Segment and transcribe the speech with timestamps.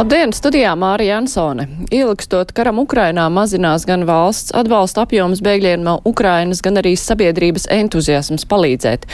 [0.00, 1.66] Labdien, studijā Mārija Jansone.
[1.92, 8.46] Ilgstot karam Ukrainā mazinās gan valsts atbalsta apjoms bēgļiem no Ukrainas, gan arī sabiedrības entuziasms
[8.48, 9.04] palīdzēt.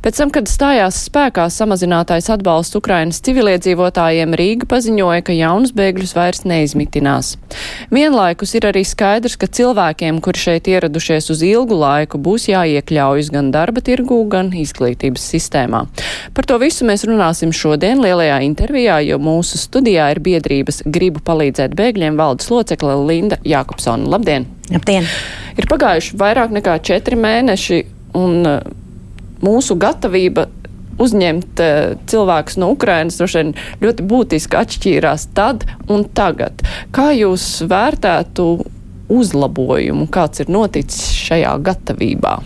[0.00, 6.40] Pēc tam, kad stājās spēkā samazinātais atbalsts Ukrainas civiliedzīvotājiem, Rīga paziņoja, ka jaunus bēgļus vairs
[6.48, 7.34] neizmitinās.
[7.92, 13.52] Vienlaikus ir arī skaidrs, ka cilvēkiem, kuri šeit ieradušies uz ilgu laiku, būs jāiekļaujas gan
[13.52, 15.84] darba tirgū, gan izglītības sistēmā.
[16.32, 21.74] Par to visu mēs runāsim šodien lielajā intervijā, jo mūsu studijā ir biedrības Gribu palīdzēt
[21.78, 24.08] bēgļiem valdes locekle Linda Jākopsona.
[24.14, 24.46] Labdien!
[24.70, 25.08] Labdien!
[25.58, 27.82] Ir pagājuši vairāk nekā četri mēneši,
[28.18, 28.60] un uh,
[29.44, 30.46] mūsu gatavība
[31.00, 36.62] uzņemt uh, cilvēkus no Ukrainas droši vien ļoti būtiski atšķīrās tad un tagad.
[36.94, 38.48] Kā jūs vērtētu
[39.10, 42.38] uzlabojumu, kāds ir noticis šajā gatavībā?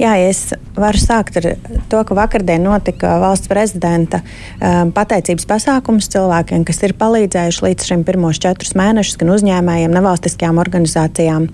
[0.00, 1.46] Jā, es varu sākt ar
[1.92, 8.02] to, ka vakardien notika valsts prezidenta um, pateicības pasākums cilvēkiem, kas ir palīdzējuši līdz šim
[8.08, 11.46] pirmos četrus mēnešus gan uzņēmējiem, nevalstiskajām organizācijām.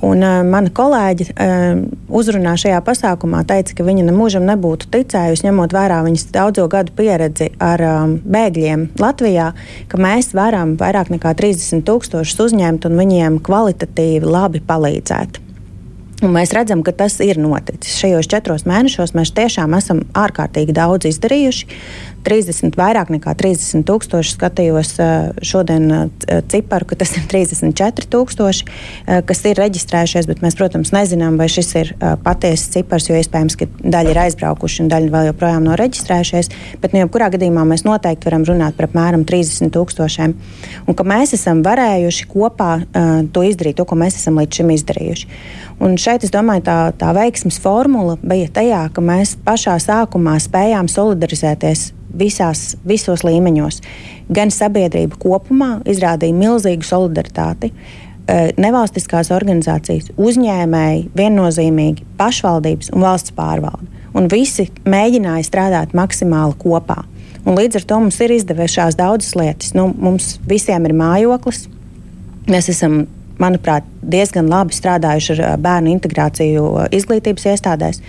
[0.00, 1.82] Un, uh, mana kolēģi uh,
[2.22, 7.50] uzrunā šajā pasākumā teica, ka viņa nemūžam nebūtu ticējusi, ņemot vērā viņas daudzo gadu pieredzi
[7.60, 9.52] ar um, bēgļiem Latvijā,
[9.92, 15.42] ka mēs varam vairāk nekā 30 tūkstošus uzņemt un viņiem kvalitatīvi labi palīdzēt.
[16.22, 17.96] Un mēs redzam, ka tas ir noticis.
[17.98, 21.66] Šajos četros mēnešos mēs tiešām esam ārkārtīgi daudz izdarījuši.
[22.26, 24.94] 30, vairāk nekā 30 tūkstoši skatījos
[25.46, 25.88] šodien
[26.52, 28.68] ciparu, ka tas ir 34 tūkstoši,
[29.28, 31.92] kas ir reģistrējušies, bet mēs, protams, nezinām, vai šis ir
[32.24, 36.52] patiesas cipars, jo iespējams, ka daļa ir aizbraukuši un daļa vēl joprojām nav reģistrējušies.
[36.82, 40.36] Bet, nu, jebkurā gadījumā mēs noteikti varam runāt par apmēram 30 tūkstošiem.
[40.86, 44.72] Un ka mēs esam varējuši kopā uh, to izdarīt, to, ko mēs esam līdz šim
[44.76, 45.30] izdarījuši.
[45.82, 50.90] Un šeit, es domāju, tā, tā veiksmes formula bija tajā, ka mēs pašā sākumā spējām
[50.90, 53.80] solidarizēties visās, visos līmeņos.
[54.32, 57.72] Gan sabiedrība kopumā izrādīja milzīgu solidaritāti.
[58.22, 63.88] Eh, nevalstiskās organizācijas, uzņēmēji, viennozīmīgi pašvaldības un valsts pārvalde.
[64.14, 67.00] Un visi mēģināja strādāt maksimāli kopā.
[67.42, 69.72] Un līdz ar to mums ir izdevušās daudzas lietas.
[69.74, 71.64] Nu, mums visiem ir mājoklis.
[72.46, 73.08] Mēs esam,
[73.42, 78.02] manuprāt, diezgan labi strādājuši ar bērnu integrāciju izglītības iestādēs.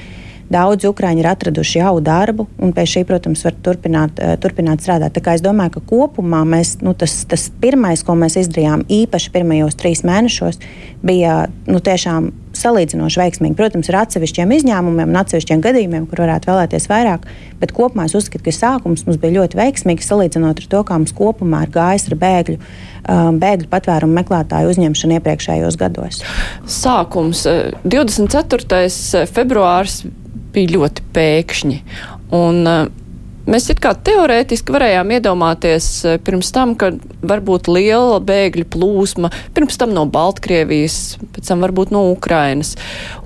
[0.51, 5.17] Daudzi ukrāņi ir atraduši jau darbu, un pie šī, protams, var turpināt, eh, turpināt strādāt.
[5.33, 10.03] Es domāju, ka kopumā mēs, nu, tas, tas pirmais, ko mēs izdarījām, īpaši pirmajos trīs
[10.03, 10.59] mēnešos,
[11.03, 13.55] bija nu, tiešām salīdzinoši veiksmīgi.
[13.57, 17.25] Protams, ar atsevišķiem izņēmumiem un atsevišķiem gadījumiem, kur varētu vēlēties vairāk,
[17.59, 21.15] bet kopumā es uzskatu, ka sākums mums bija ļoti veiksmīgs salīdzinot ar to, kā mums
[21.17, 22.59] kopumā ir gājis ar bēgļu.
[23.03, 26.21] Um, bēgļu patvērumu meklētāju uzņemšanu iepriekšējos gados.
[26.69, 27.43] Sākums
[27.83, 28.83] 24.
[28.85, 30.03] Eh, februārs
[30.55, 31.79] bija ļoti pēkšņi.
[32.33, 32.91] Un, uh,
[33.43, 36.93] Mēs it kā teorētiski varējām iedomāties eh, pirms tam, ka
[37.27, 42.77] varbūt liela bēgļu plūsma, pirms tam no Baltkrievijas, pēc tam varbūt no Ukrainas.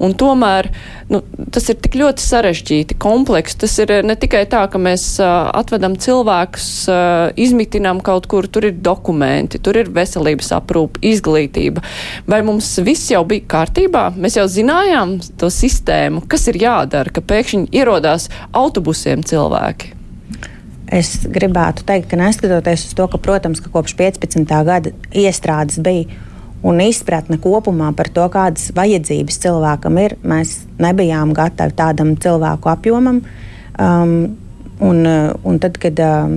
[0.01, 0.71] Un tomēr
[1.11, 1.21] nu,
[1.53, 3.55] tas ir tik ļoti sarežģīti, kompleks.
[3.61, 6.99] Tas ir ne tikai tā, ka mēs uh, atvedam cilvēkus, uh,
[7.39, 11.83] izmitinām kaut kur, tur ir dokumenti, tur ir veselības aprūpa, izglītība.
[12.29, 14.09] Vai mums viss jau bija kārtībā?
[14.17, 19.95] Mēs jau zinājām to sistēmu, kas ir jādara, ka pēkšņi ierodās autobusiem cilvēki.
[20.87, 24.47] Es gribētu teikt, ka neskatoties uz to, ka, protams, ka kopš 15.
[24.47, 26.07] gada iestrādes bija
[26.67, 33.23] un izpratne kopumā par to, kādas vajadzības cilvēkam ir, mēs nebijām gatavi tādam cilvēku apjomam.
[33.77, 34.19] Um,
[34.77, 34.99] Un,
[35.41, 36.33] un tad, kad um,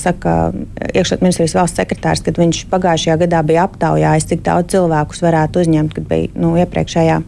[0.00, 0.54] saka,
[0.88, 5.92] iekšlietu ministrijas valsts sekretārs, kad viņš pagājušajā gadā bija aptaujājis, cik daudz cilvēkus varētu uzņemt,
[5.98, 7.18] kad bija nu, iepriekšējā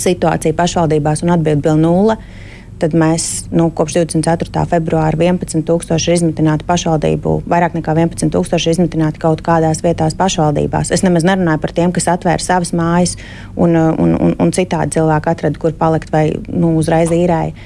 [0.00, 2.45] situācija pašvaldībās un atbild bija nulle, uh,
[2.80, 4.64] tad mēs nu, kopš 24.
[4.70, 10.92] februāra 11,000 ir izmitināti pašvaldību, vairāk nekā 11,000 ir izmitināti kaut kādās vietās pašvaldībās.
[10.94, 13.16] Es nemaz nerunāju par tiem, kas atvēra savas mājas
[13.56, 17.56] un, un, un, un citādi cilvēki atrada, kur palikt vai nu, uzreiz īrēja.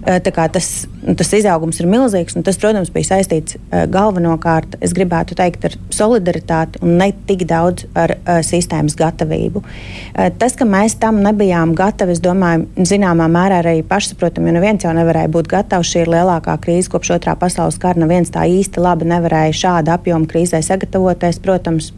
[0.00, 0.68] Tas,
[1.04, 3.58] nu, tas izaugums ir milzīgs, un tas, protams, bija saistīts
[3.92, 9.60] galvenokārt, es gribētu teikt, ar solidaritāti un ne tik daudz ar uh, sistēmas gatavību.
[9.60, 14.92] Uh, tas, ka mēs tam nebijām gatavi, es domāju, zināmā mērā arī pašsaprotami, neviens jau
[14.96, 15.88] nevarēja būt gatavs.
[15.88, 18.00] Šī ir lielākā krīze kopš otrā pasaules kara.
[18.02, 21.92] Neviens tā īsti labi nevarēja šāda apjoma krīzē sagatavoties, protams.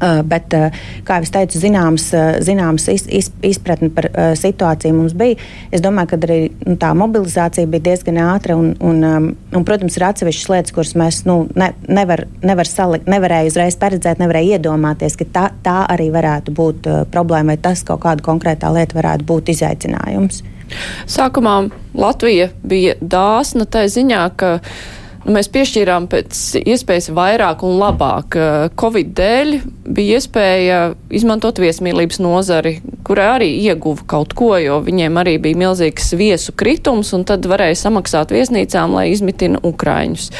[0.00, 0.72] Uh, bet, uh,
[1.04, 4.06] kā jau teicu, zināms, uh, zināms iz, iz, izpratne par
[4.40, 5.36] situāciju mums bija.
[5.68, 8.56] Es domāju, ka arī nu, tā mobilizācija bija diezgan ātra.
[8.56, 13.10] Un, un, um, un, protams, ir atsevišķas lietas, kuras mēs nu, ne, nevar, nevar salikt,
[13.12, 18.00] nevarēja uzreiz paredzēt, nevarēja iedomāties, ka tā, tā arī varētu būt problēma vai tas kaut
[18.06, 20.40] kāda konkrētā lieta varētu būt izaicinājums.
[21.10, 21.56] Sākumā
[21.98, 24.50] Latvija bija dāsna tā ziņā, ka
[25.24, 28.38] nu, mēs piešķīrām pēc iespējas vairāk un labāk.
[28.80, 29.56] Covid dēļ
[29.90, 30.78] bija iespēja
[31.20, 32.76] izmantot viesmīlības nozari,
[33.06, 37.82] kurai arī ieguva kaut ko, jo viņiem arī bija milzīgs viesu kritums, un tad varēja
[37.86, 40.30] samaksāt viesnīcām, lai izmitina Ukraiņus.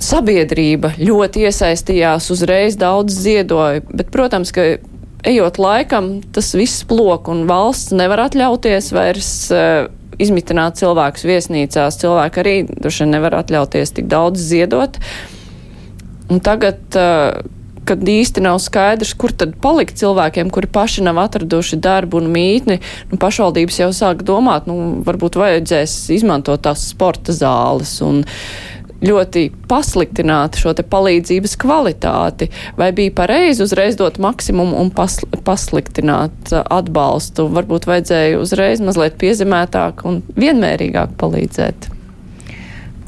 [0.00, 4.78] Sabiedrība ļoti iesaistījās, uzreiz daudz ziedoja, bet, protams, ka
[5.26, 9.88] ejot laikam, tas viss plok un valsts nevar atļauties vairs uh,
[10.20, 12.00] izmitināt cilvēkus viesnīcās.
[12.00, 14.98] Cilvēki arī droši nevar atļauties tik daudz ziedot.
[16.28, 17.40] Un tagad, uh,
[17.88, 22.80] kad īsti nav skaidrs, kur tad palikt cilvēkiem, kuri paši nav atraduši darbu un mītni,
[23.10, 27.96] nu, pašvaldības jau sāk domāt, nu, varbūt vajadzēs izmantot tās sporta zāles.
[28.04, 28.22] Un,
[29.04, 36.64] ļoti pasliktināt šo palīdzības kvalitāti, vai bija pareizi uzreiz dot maksimumu un pas, pasliktināt uh,
[36.78, 37.48] atbalstu?
[37.54, 41.94] Varbūt vajadzēja uzreiz mazliet piezemētāk un vienmērīgāk palīdzēt.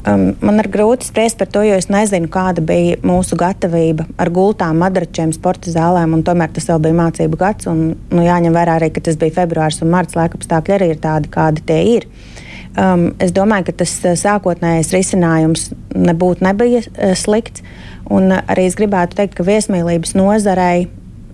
[0.01, 4.31] Um, man ir grūti spriest par to, jo es nezinu, kāda bija mūsu gatavība ar
[4.33, 6.15] gultām, madračiem, sporta zālēm.
[6.25, 7.69] Tomēr tas vēl bija mācību gads.
[7.69, 10.17] Un, nu, jāņem vērā arī, ka tas bija februāris un marts.
[10.17, 12.09] Laika apstākļi arī ir tādi, kādi tie ir.
[12.09, 12.40] Uh,
[12.79, 17.65] Um, es domāju, ka tas uh, sākotnējais risinājums nebūtu nebija uh, slikts.
[18.07, 20.87] Uh, arī es gribētu teikt, ka viesmīlības nozarei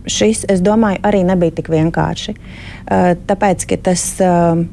[0.09, 2.33] šis, es domāju, arī nebija tik vienkārši.
[2.33, 4.63] Uh, tāpēc, ka tas uh,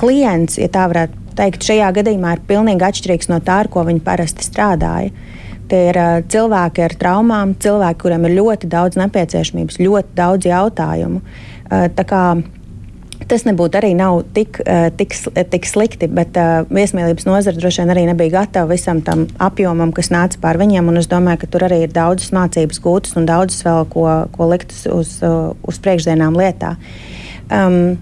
[0.00, 4.04] klients, ja tā varētu teikt, šajā gadījumā ir pilnīgi atšķirīgs no tā, ar ko viņi
[4.04, 5.14] parasti strādāja.
[5.72, 11.24] Tie ir uh, cilvēki ar traumām, cilvēki, kuriem ir ļoti daudz nepieciešamības, ļoti daudz jautājumu.
[11.24, 11.88] Uh,
[13.30, 15.14] Tas nebūtu arī nav tik, uh, tik,
[15.52, 20.10] tik slikti, bet uh, viesmīlības nozara droši vien arī nebija gatava visam tam apjomam, kas
[20.10, 20.90] nāca pār viņiem.
[20.98, 24.74] Es domāju, ka tur arī ir daudzas mācības gūtas un daudzas vēl, ko, ko likt
[24.90, 26.74] uz, uh, uz priekšdienām lietā.
[27.50, 27.98] Um,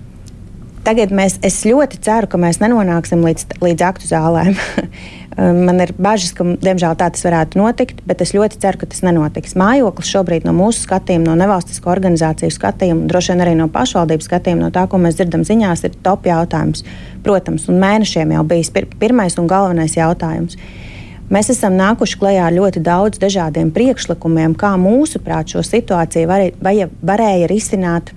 [0.88, 4.56] Tagad mēs, es ļoti ceru, ka mēs nenonāksim līdz, līdz aktu zālēm.
[5.38, 8.88] Um, man ir bažas, ka, diemžēl, tā tas varētu notikt, bet es ļoti ceru, ka
[8.90, 9.52] tas nenotiks.
[9.60, 14.64] Mājoklis šobrīd no mūsu skatījuma, no nevalstisko organizāciju skatījuma, droši vien arī no pašvaldības skatījuma,
[14.64, 16.82] no tā, ko mēs dzirdam ziņās, ir top jautājums.
[17.22, 20.58] Protams, un mēnešiem jau bijis pir pirmais un galvenais jautājums.
[21.30, 27.52] Mēs esam nākuši klajā ar ļoti daudz dažādiem priekšlikumiem, kā mūsuprāt šo situāciju varēja, varēja
[27.54, 28.10] risināt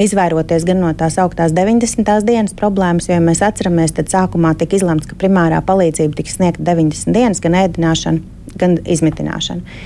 [0.00, 2.08] izvairoties gan no tās augtās 90.
[2.26, 6.64] dienas problēmas, jo ja mēs atceramies, tad sākumā tika izlemts, ka primārā palīdzība tiks sniegta
[6.66, 8.20] 90 dienas, gan ēdināšana,
[8.60, 9.78] gan izmitināšana.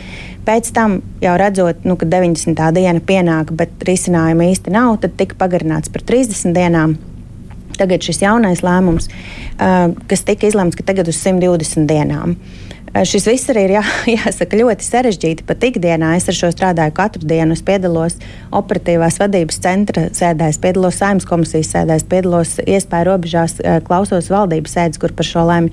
[0.47, 2.57] Pēc tam, jau redzot, nu, ka 90.
[2.75, 6.97] diena pienāk, bet risinājuma īsti nav, tad tika pagarināts par 30 dienām.
[7.77, 12.35] Tagad šis jaunais lēmums, uh, kas tika izlemts, ka tagad uz 120 dienām.
[12.35, 13.83] Uh, šis viss arī ir jā,
[14.17, 15.47] jāsaka ļoti sarežģīti.
[15.47, 17.55] Pat ikdienā es ar šo strādāju katru dienu.
[17.55, 18.19] Es piedalos
[18.57, 25.01] operatīvās vadības centra sēdēs, piedalos saimnes komisijas sēdēs, piedalos iespēju robežās, eh, klausos valdības sēdes,
[25.01, 25.71] kur par šo lemj.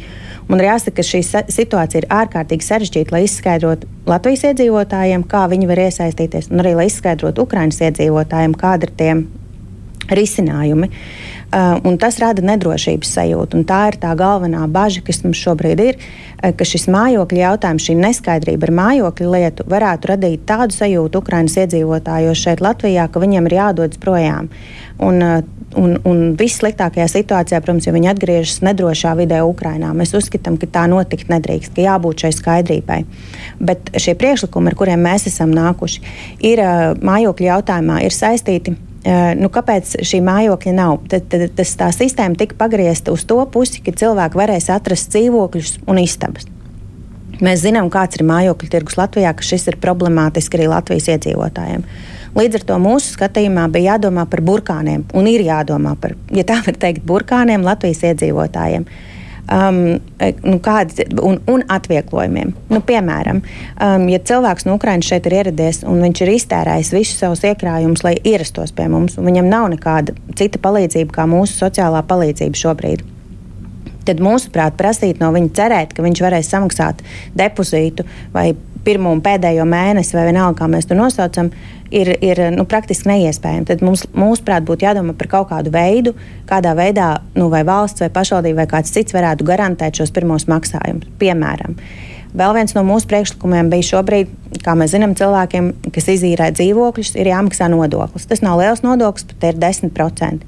[0.47, 5.67] Man ir jāsaka, ka šī situācija ir ārkārtīgi sarežģīta, lai izskaidrotu Latvijas iedzīvotājiem, kā viņi
[5.67, 9.27] var iesaistīties, un arī lai izskaidrotu Ukraiņas iedzīvotājiem, kāda ir tiem
[10.07, 10.87] risinājumi.
[10.87, 13.63] Uh, tas rada nedrošības sajūtu.
[13.67, 17.97] Tā ir tā galvenā bažas, kas mums šobrīd ir, uh, ka šis mājokļa jautājums, šī
[18.01, 23.57] neskaidrība ar mājokļa lietu varētu radīt tādu sajūtu Ukraiņas iedzīvotājos šeit, Latvijā, ka viņiem ir
[23.57, 24.49] jādodas projām.
[24.97, 25.41] Un, uh,
[25.77, 30.87] un, un vissliktākajā situācijā, protams, ja viņi atgriežas nedrošā vidē Ukrajinā, mēs uzskatām, ka tā
[30.91, 33.03] notikt nedrīkst, ka jābūt šai skaidrībai.
[33.59, 36.03] Bet šie priekšlikumi, ar kuriem mēs esam nākuši,
[36.49, 36.63] ir
[37.01, 38.77] mājokļu jautājumā, ir saistīti
[39.39, 40.99] nu, kāpēc šī mājokļa nav.
[41.11, 45.73] Tad, tad tas, tā sistēma tika pagriezta uz to pusi, ka cilvēki varēs atrast dzīvokļus
[45.87, 46.49] un istabas.
[47.43, 51.83] Mēs zinām, kāds ir mājokļu tirgus Latvijā, ka šis ir problemātiski arī Latvijas iedzīvotājiem.
[52.37, 56.57] Līdz ar to mūsu skatījumā bija jādomā par burkāniem, un ir jādomā par, ja tā
[56.65, 58.87] var teikt, burkāniem Latvijas iedzīvotājiem.
[58.87, 59.16] Uh,
[59.51, 59.79] um,
[60.19, 62.53] e, nu, kādi, un, un atvieglojumiem.
[62.73, 67.21] Nu, piemēram, um, ja cilvēks no Ukrainas šeit ir ieradies un viņš ir iztērējis visus
[67.23, 72.03] savus iekrājumus, lai ierastos pie mums, un viņam nav nekāda cita palīdzība kā mūsu sociālā
[72.07, 73.05] palīdzība šobrīd.
[74.07, 77.03] Tad, mūsuprāt, prasīt no viņa cerēt, ka viņš varēs samaksāt
[77.35, 78.53] depozītu vai
[78.87, 81.51] pirmo un pēdējo mēnesi, vai vienalga, kā mēs to nosaucam,
[81.91, 83.67] ir, ir nu, praktiski neiespējami.
[83.69, 86.15] Tad mums, mūsuprāt, būtu jādomā par kaut kādu veidu,
[86.49, 91.09] kādā veidā nu, vai valsts, vai pašvaldība, vai kāds cits varētu garantēt šos pirmos maksājumus.
[91.21, 91.77] Piemēram,
[92.37, 97.31] Vēl viens no mūsu priekšlikumiem bija šobrīd, kā mēs zinām, cilvēkiem, kas izīrē dzīvokļus, ir
[97.31, 98.27] jāmaksā nodoklis.
[98.29, 100.43] Tas nav liels nodoklis, bet ir 10%.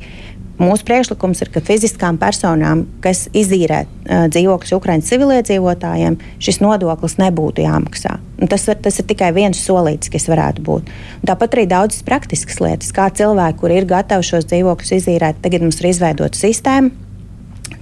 [0.59, 7.63] Mūsu priekšlikums ir, ka fiziskām personām, kas izīrē uh, dzīvokļus Ukraiņas civiliedzīvotājiem, šis nodoklis nebūtu
[7.63, 8.17] jāmaksā.
[8.39, 10.83] Un tas, var, tas ir tikai viens solīts, kas varētu būt.
[11.21, 15.63] Un tāpat arī daudzas praktiskas lietas, kā cilvēki, kuri ir gatavi šos dzīvokļus izīrēt, tagad
[15.63, 16.91] mums ir izveidota sistēma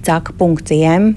[0.06, 1.16] caka.im.gov.lv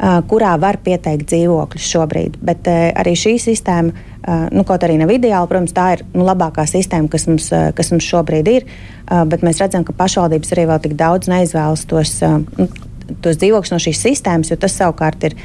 [0.00, 2.38] kurā var pieteikt dzīvokļus šobrīd.
[2.44, 4.06] Bet arī šī sistēma,
[4.54, 8.08] nu, kaut arī nav ideāla, protams, tā ir nu, labākā sistēma, kas mums, kas mums
[8.08, 8.68] šobrīd ir.
[9.28, 12.14] Bet mēs redzam, ka pašvaldības arī vēl tik daudz neizvēlas tos,
[12.56, 12.68] nu,
[13.20, 15.36] tos dzīvokļus no šīs sistēmas, jo tas savukārt ir.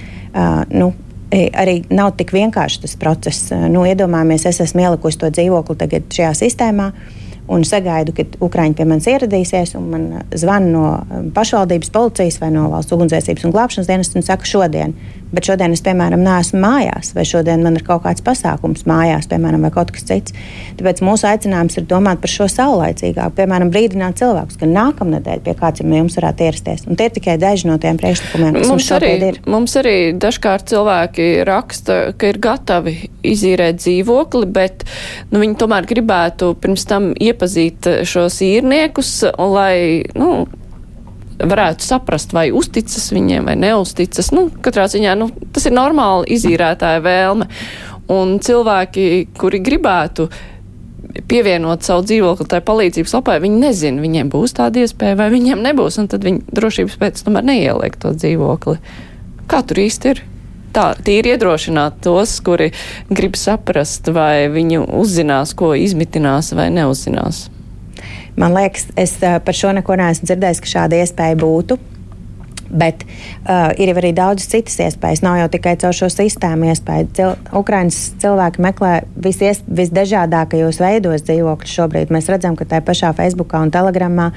[0.71, 0.93] Nu,
[1.35, 3.51] arī nav tik vienkārši tas process.
[3.51, 6.91] Nu, iedomājamies, es esmu ielikusi to dzīvokli tagad šajā sistēmā.
[6.93, 12.39] Uh, un sagaidu, ka Ukrāņi pie manis ieradīsies, un man zvana no um, pašvaldības policijas
[12.41, 14.95] vai no valsts ugunsdzēsības un glābšanas dienas un saka, šodien
[15.35, 19.65] bet šodien es, piemēram, neesmu mājās, vai šodien man ir kaut kāds pasākums mājās, piemēram,
[19.65, 20.35] vai kaut kas cits.
[20.79, 25.83] Tāpēc mūsu aicinājums ir domāt par šo saulaicīgāk, piemēram, brīdināt cilvēkus, ka nākamnedēļ pie kāds
[25.85, 26.85] no jums varētu ierasties.
[26.89, 29.39] Un tie ir tikai daži no tiem priekšlikumiem, kas mums, mums arī ir.
[29.49, 34.85] Mums arī dažkārt cilvēki raksta, ka ir gatavi izīrēt dzīvokli, bet
[35.31, 40.45] nu, viņi tomēr gribētu pirms tam iepazīt šos īrniekus, lai nu,
[41.39, 44.31] varētu saprast, vai uzticas viņiem vai neuzticas.
[44.35, 47.49] Nu, katrā ziņā nu, tas ir normāli izīrētāja vēlme.
[48.15, 49.05] Un cilvēki,
[49.37, 50.27] kuri gribētu
[51.29, 55.99] pievienot savu dzīvokli tai palīdzības lapai, viņi nezina, viņiem būs tāda iespēja vai viņiem nebūs,
[56.01, 58.77] un tad viņi drošības pēc tomēr neieliek to dzīvokli.
[59.49, 60.23] Kā tur īsti ir?
[60.75, 62.73] Tā tīri iedrošināt tos, kuri
[63.07, 67.45] grib saprast, vai viņi uzzinās, ko izmitinās vai neuzzinās.
[68.39, 71.77] Man liekas, es par šo neko neesmu dzirdējis, ka šāda iespēja būtu.
[72.65, 75.21] Bet uh, ir arī daudz citas iespējas.
[75.23, 77.07] Nav jau tikai caur šo sistēmu iespēja.
[77.15, 82.13] Cil Ukraiņas cilvēki meklē visies, visdažādākajos veidos dzīvokļus šobrīd.
[82.13, 84.31] Mēs redzam, ka tajā pašā Facebookā un Telegramā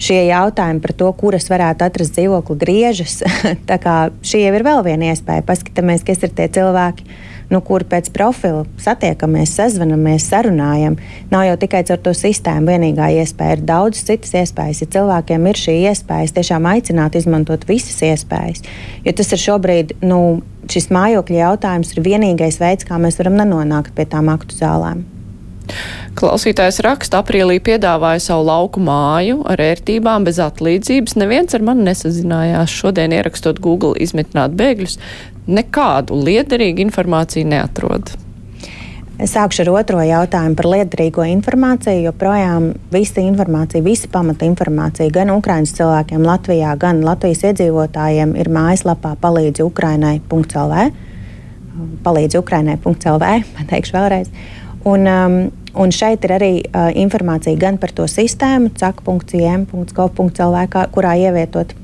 [0.00, 3.20] šie jautājumi par to, kuras varētu atrast dzīvokli, griežas.
[3.68, 5.44] Tā kā šī jau ir vēl viena iespēja.
[5.46, 7.06] Paskatāmies, kas ir tie cilvēki
[7.52, 10.98] nu, kur pēc profila satiekamies, sazvanamies, sarunājam.
[11.32, 14.84] Nav jau tikai ar to sistēmu vienīgā iespēja, ir daudz citas iespējas.
[14.84, 18.64] Ja cilvēkiem ir šī iespēja, tiešām aicināt izmantot visas iespējas.
[19.04, 20.20] Jo tas ir šobrīd, nu,
[20.70, 25.04] šis mājokļa jautājums ir vienīgais veids, kā mēs varam nenonākt pie tām aktu zālēm.
[26.14, 31.16] Klausītājs raksta, aprīlī piedāvāja savu lauku māju ar ērtībām bez atlīdzības.
[31.18, 32.74] Neviens ar mani nesazinājās.
[32.74, 34.98] Šodien ierakstot Google izmitināt bēgļus,
[35.50, 38.14] nekādu liederīgu informāciju neatrod.
[39.14, 42.08] Sākšu ar otro jautājumu par liederīgo informāciju.
[42.08, 49.14] Joprojām visa informācija, visa pamata informācija gan Ukraiņas cilvēkiem Latvijā, gan Latvijas iedzīvotājiem ir mājaslapā
[49.22, 50.88] palīdzi Ukrainai.lv.
[52.02, 53.30] Palīdzi Ukrainai.lv,
[53.60, 54.34] pateikšu vēlreiz.
[54.84, 55.38] Un, um,
[55.80, 60.58] un šeit ir arī uh, informācija gan par to sistēmu, cak.cm.gov.lv,
[60.92, 61.74] kurā ievietot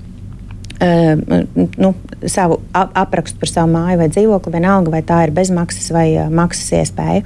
[1.76, 1.94] nu,
[2.26, 7.24] savu aprakstu par savu māju vai dzīvokli, vienalga vai tā ir bezmaksas vai maksas iespēja.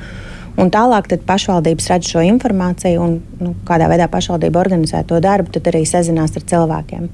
[0.59, 5.67] Un tālāk pašvaldības redz šo informāciju, un nu, kādā veidā pašvaldība organizē to darbu, tad
[5.71, 7.09] arī sazinās ar cilvēkiem.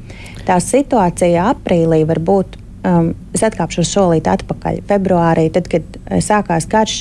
[0.49, 4.83] Tā situācija aprīlī var būt, um, es atkāpšos solīt atpakaļ.
[4.89, 6.99] Februārī, tad, kad sākās karš,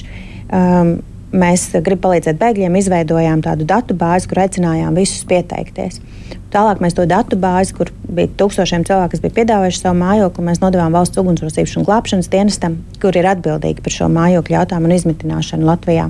[0.47, 0.95] um,
[1.31, 5.99] mēs gribam palīdzēt bēgļiem, izveidojām tādu datu bāzi, kur aicinājām visus pieteikties.
[6.53, 10.63] Tālāk mēs to datu bāzi, kur bija tūkstošiem cilvēku, kas bija piedāvājuši savu mājokli, mēs
[10.63, 15.69] nodevām valsts ugunsdrošības un glābšanas dienestam, kur ir atbildīgi par šo mājokļu jautājumu un izmitināšanu
[15.69, 16.09] Latvijā.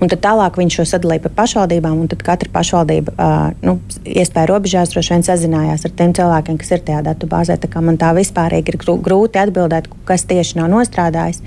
[0.00, 4.92] Un tad tālāk viņš šo sadalīja pa pašvaldībām, un katra pašvaldība, uh, nu, iespēja robežās,
[4.92, 7.56] droši vien sazinājās ar tiem cilvēkiem, kas ir tajā datu bāzē.
[7.60, 11.40] Tā man tā vispārīgi ir grūti atbildēt, kas tieši nav nostrādājis.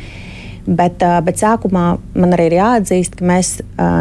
[0.68, 1.86] Bet, bet sākumā
[2.20, 3.54] man arī ir jāatzīst, ka mēs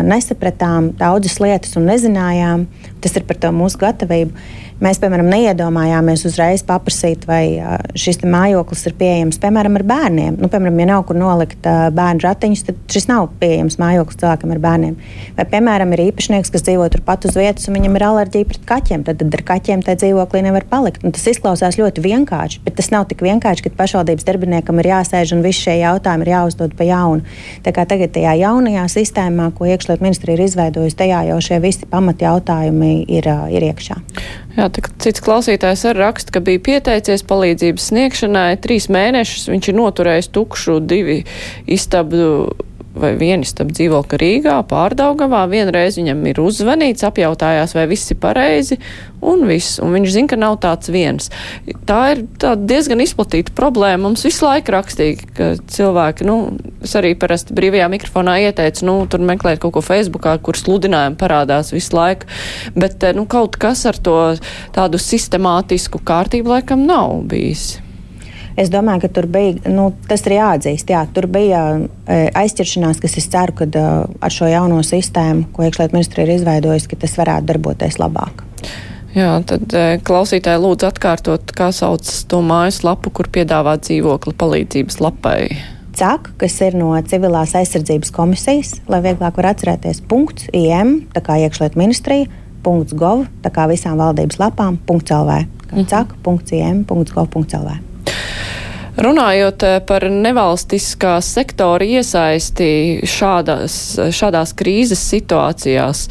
[0.02, 2.64] nesapratām daudzas lietas un nezinājām.
[3.04, 4.34] Tas ir par to mūsu gatavību
[4.76, 7.56] Mēs, piemēram, neiedomājāmies uzreiz paprasīt, vai
[7.96, 10.36] šis mājoklis ir pieejams, piemēram, ar bērniem.
[10.36, 11.64] Nu, piemēram, ja nav kur nolikt
[11.96, 14.98] bērnu ratiņus, tad šis nav pieejams mājoklis cilvēkam ar bērniem.
[15.38, 19.06] Vai, piemēram, ir īpašnieks, kas dzīvo turpat uz vietas, un viņam ir alerģija pret kaķiem,
[19.08, 21.00] tad, tad ar kaķiem tajā dzīvoklī nevar palikt.
[21.08, 25.32] Un tas izklausās ļoti vienkārši, bet tas nav tik vienkārši, ka pašvaldības darbiniekam ir jāsēž
[25.38, 27.24] un visi šie jautājumi ir jāuzdod pa jaunu.
[27.64, 31.88] Tā kā tagad tajā jaunajā sistēmā, ko iekšlietu ministrija ir izveidojusi, tajā jau šie visi
[31.88, 34.00] pamatjautājumi ir, ir iekšā.
[34.56, 34.70] Jā,
[35.04, 39.50] cits klausītājs arī raksta, ka bija pieteicies palīdzības sniegšanai trīs mēnešus.
[39.52, 41.18] Viņš ir noturējis tukšu divi
[41.68, 42.48] istabu
[43.00, 45.44] vai vienistab dzīvokli Rīgā, pārdaugavā.
[45.50, 48.78] Vienreiz viņam ir uzzvanīts, apjautājās, vai viss ir pareizi,
[49.24, 49.78] un viss.
[49.82, 51.30] Un viņš zina, ka nav tāds viens.
[51.88, 54.06] Tā ir tā diezgan izplatīta problēma.
[54.06, 56.38] Mums visu laiku rakstīja, ka cilvēki, nu,
[56.84, 61.72] es arī parasti brīvajā mikrofonā ieteicu, nu, tur meklēt kaut ko Facebookā, kur sludinājumi parādās
[61.74, 62.28] visu laiku.
[62.76, 64.20] Bet, eh, nu, kaut kas ar to
[64.76, 67.76] tādu sistemātisku kārtību laikam nav bijis.
[68.56, 73.18] Es domāju, ka tur bija, nu, tas ir jāatzīst, jā, tur bija e, aizķeršanās, kas
[73.20, 73.86] es ceru, ka e,
[74.24, 78.40] ar šo jauno sistēmu, ko iekšlietu ministrija ir izveidojusi, ka tas varētu darboties labāk.
[79.16, 85.40] Jā, tad e, klausītāji lūdzu atkārtot, kā sauc to mājaslapu, kur piedāvā dzīvokli palīdzības lapai.
[85.96, 91.36] CAK, kas ir no Civilās aizsardzības komisijas, lai vieglāk var atcerēties, punkts IM, tā kā
[91.44, 92.28] iekšlietu ministrija,
[92.64, 95.44] punkts gov, tā kā visām valdības lapām, punkts LV.
[95.76, 97.95] CAK, punkts IM, punkts gov, punkts LV.
[98.96, 102.68] Runājot eh, par nevalstiskā sektora iesaisti
[103.04, 103.74] šādās,
[104.16, 106.06] šādās krīzes situācijās,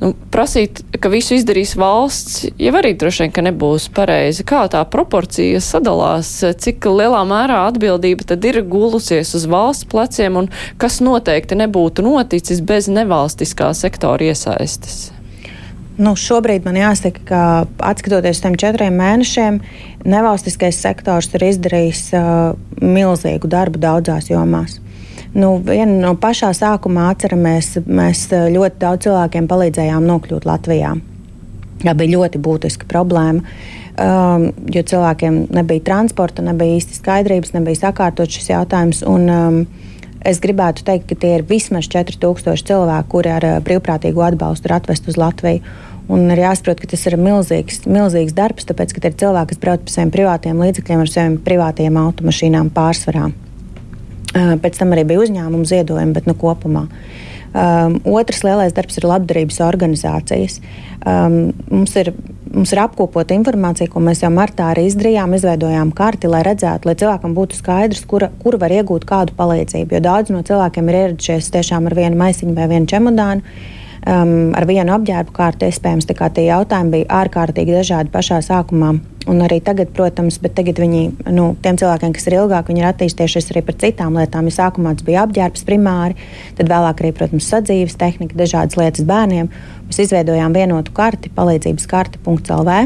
[0.00, 4.46] nu, prasīt, ka visu izdarīs valsts, jau arī droši vien, ka nebūs pareizi.
[4.48, 6.32] Kā tā proporcija sadalās,
[6.64, 12.64] cik lielā mērā atbildība tad ir gulusies uz valsts pleciem un kas noteikti nebūtu noticis
[12.64, 15.10] bez nevalstiskā sektora iesaistes?
[15.98, 17.40] Nu, šobrīd man jāsaka, ka
[17.90, 19.58] atskatoties uz tiem četriem mēnešiem,
[20.08, 24.78] nevalstiskais sektors ir izdarījis uh, milzīgu darbu daudzās jomās.
[25.34, 30.96] Nu, viena no pašā sākumā atceramies, mēs ļoti daudz cilvēkiem palīdzējām nokļūt Latvijā.
[31.80, 33.44] Tā bija ļoti būtiska problēma.
[34.00, 39.02] Um, jo cilvēkiem nebija transporta, nebija īsti skaidrības, nebija sakārtot šis jautājums.
[39.06, 39.60] Un, um,
[40.26, 45.08] Es gribētu teikt, ka tie ir vismaz 4000 cilvēki, kuri ar brīvprātīgo atbalstu ir atvest
[45.08, 45.62] uz Latviju.
[46.10, 49.84] Un ir jāsaprot, ka tas ir milzīgs, milzīgs darbs, tāpēc, ka ir cilvēki, kas brauc
[49.86, 53.28] pa saviem privātiem līdzekļiem, ar saviem privātiem automašīnām pārsvarā.
[54.34, 56.88] Pēc tam arī bija uzņēmuma ziedojumi, bet nu kopumā.
[57.50, 60.60] Um, otrs lielais darbs ir labdarības organizācijas.
[61.02, 62.12] Um, mums, ir,
[62.54, 65.34] mums ir apkopota informācija, ko mēs jau martā arī izdarījām.
[65.38, 69.96] Izveidojām karti, lai redzētu, lai cilvēkam būtu skaidrs, kur, kur var iegūt kādu palīdzību.
[69.96, 74.66] Jo daudz no cilvēkiem ir ieradušies tiešām ar vienu maisiņu vai vienu čemodānu um, ar
[74.68, 75.68] vienu apģērbu kārtu.
[75.68, 78.94] Iespējams, tie jautājumi bija ārkārtīgi dažādi pašā sākumā.
[79.30, 81.02] Un arī tagad, protams, bet tagad viņi,
[81.36, 84.48] nu, tiem cilvēkiem, kas ir ilgāk, viņi ir attīstījušies arī par citām lietām.
[84.48, 86.16] Ja sākumā tas bija apģērbs primāri,
[86.58, 89.52] tad vēlāk arī, protams, sadzīves tehnika, dažādas lietas bērniem.
[89.90, 92.80] Mēs izveidojām vienotu karti, palīdzības karti.lv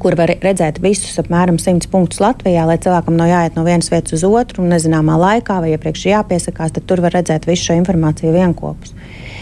[0.00, 4.16] kur var redzēt visus apmēram 100 punktus Latvijā, lai cilvēkam nav jāiet no vienas vietas
[4.16, 8.32] uz otru un nezināmā laikā vai iepriekš jāpiesakās, tad tur var redzēt visu šo informāciju
[8.32, 8.94] vienopus.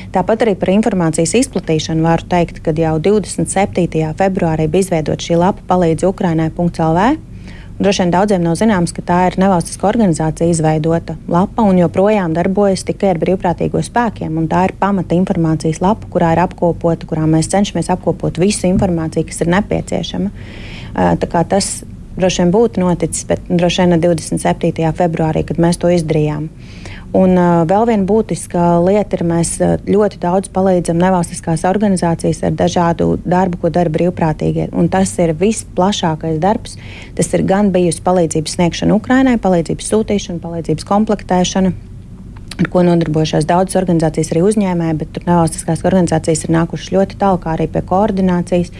[0.08, 3.98] Tāpat arī par informācijas izplatīšanu varu teikt, ka jau 27.
[4.16, 7.08] februārī bija izveidota šī lapa palīdz Ukrainai.lv.
[7.78, 12.82] Droši vien daudziem nav zināms, ka tā ir nevalstiska organizācija izveidota lapa un joprojām darbojas
[12.88, 14.40] tikai ar brīvprātīgo spēkiem.
[14.50, 19.44] Tā ir pamata informācijas lapa, kurā ir apkopota, kurā mēs cenšamies apkopot visu informāciju, kas
[19.44, 20.32] ir nepieciešama.
[21.52, 21.70] Tas
[22.18, 24.90] droši vien būtu noticis, bet droši vien 27.
[24.98, 26.48] februārī, kad mēs to izdarījām.
[27.16, 29.54] Un uh, vēl viena būtiska lieta ir, mēs
[29.88, 34.68] ļoti daudz palīdzam nevalstiskās organizācijas ar dažādu darbu, ko dara brīvprātīgie.
[34.76, 36.76] Un tas ir visplašākais darbs.
[37.16, 41.72] Tas ir gan bijusi palīdzības sniegšana Ukrainai, palīdzības sūtīšana, palīdzības komplektēšana
[42.58, 47.38] ar ko nodarbojušās daudzas organizācijas, arī uzņēmēji, bet tur nevalstiskās organizācijas ir nākušas ļoti tālu,
[47.42, 48.72] kā arī pie koordinācijas.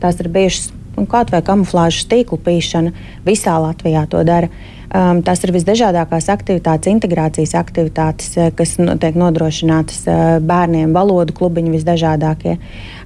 [0.00, 0.70] Tās ir bijušas
[1.12, 2.94] kaut vai kamuflāžas tīklu pīšana,
[3.26, 4.48] visā Latvijā to dara.
[4.96, 11.74] Um, tās ir visdažādākās aktivitātes, integrācijas aktivitātes, eh, kas tiek nodrošinātas uh, bērniem, valodu klubiņi
[11.74, 12.54] visdažādākie.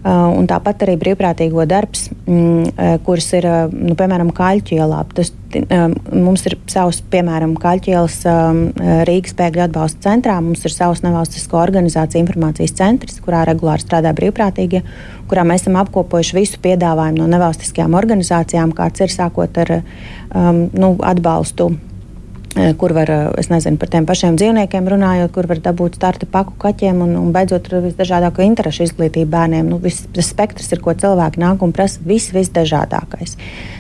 [0.05, 5.01] Uh, tāpat arī brīvprātīgo darbs, mm, uh, kurš ir uh, nu, piemēram Kaļķu ielā.
[5.17, 5.97] Tas, um,
[6.29, 8.63] mums ir savs, piemēram, Kaļķu ielas um,
[9.09, 10.39] Rīgas bēgļu atbalsta centrā.
[10.45, 14.85] Mums ir savs nevalstisko organizāciju informācijas centrs, kurā regulāri strādā brīvprātīgie,
[15.33, 20.97] kurā mēs esam apkopojuši visu piedāvājumu no nevalstiskajām organizācijām, kāds ir sākot ar um, nu,
[21.03, 21.80] atbalstu Eh,
[22.55, 26.57] kur var, eh, es nezinu, par tiem pašiem dzīvniekiem runājot, kur var dabūt starta paku
[26.59, 29.69] kaķiem un, un beidzot ar visdažādāko interešu izglītību bērniem.
[29.71, 33.37] Nu, viss tas spektrs ir, ko cilvēki nāk un prasa, viss visdažādākais.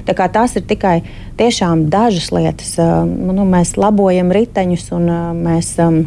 [0.06, 1.00] Tā kā tās ir tikai
[1.40, 2.78] tiešām dažas lietas.
[2.78, 5.74] Eh, nu, mēs labojam riteņus un mēs.
[5.82, 6.06] Um,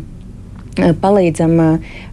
[0.78, 1.60] palīdzam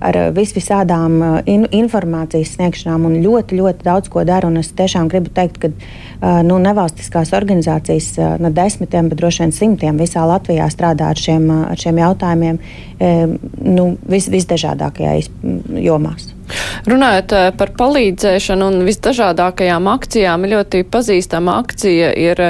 [0.01, 1.19] ar vis visādām
[1.51, 4.51] in informācijas sniegšanām un ļoti, ļoti daudz ko dara.
[4.61, 5.71] Es tiešām gribu teikt, ka
[6.47, 11.81] nu, nevalstiskās organizācijas no desmitiem, bet droši vien simtiem visā Latvijā strādā ar šiem, ar
[11.81, 12.61] šiem jautājumiem
[13.65, 15.31] nu, vis, visdažādākajās
[15.81, 16.31] jomās.
[16.91, 22.43] Runājot par palīdzēšanu un visdažādākajām akcijām, ļoti pazīstama akcija ir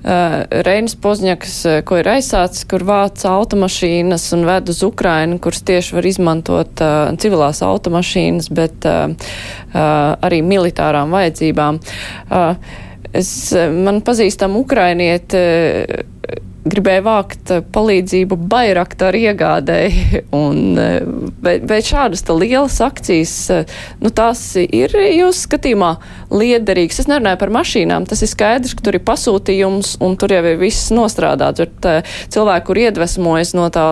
[0.00, 6.08] Reinis Pozņaks, ko ir aizsācis, kur vāc automašīnas un ved uz Ukrainu, kuras tieši var
[6.08, 6.82] izmantot
[7.20, 11.82] civilās automašīnas, bet arī militārām vajadzībām.
[13.10, 15.44] Es, man pazīstam ukrainieti
[16.64, 20.98] gribēja vākt eh, palīdzību Bairaktaru iegādēji, un, eh,
[21.42, 25.94] bet, bet šādas lielas akcijas, eh, nu tās ir jūs skatījumā
[26.30, 27.02] liederīgas.
[27.02, 30.60] Es nerunāju par mašīnām, tas ir skaidrs, ka tur ir pasūtījums, un tur jau ir
[30.60, 33.86] viss nostrādāts, bet cilvēki, kur iedvesmojas no tā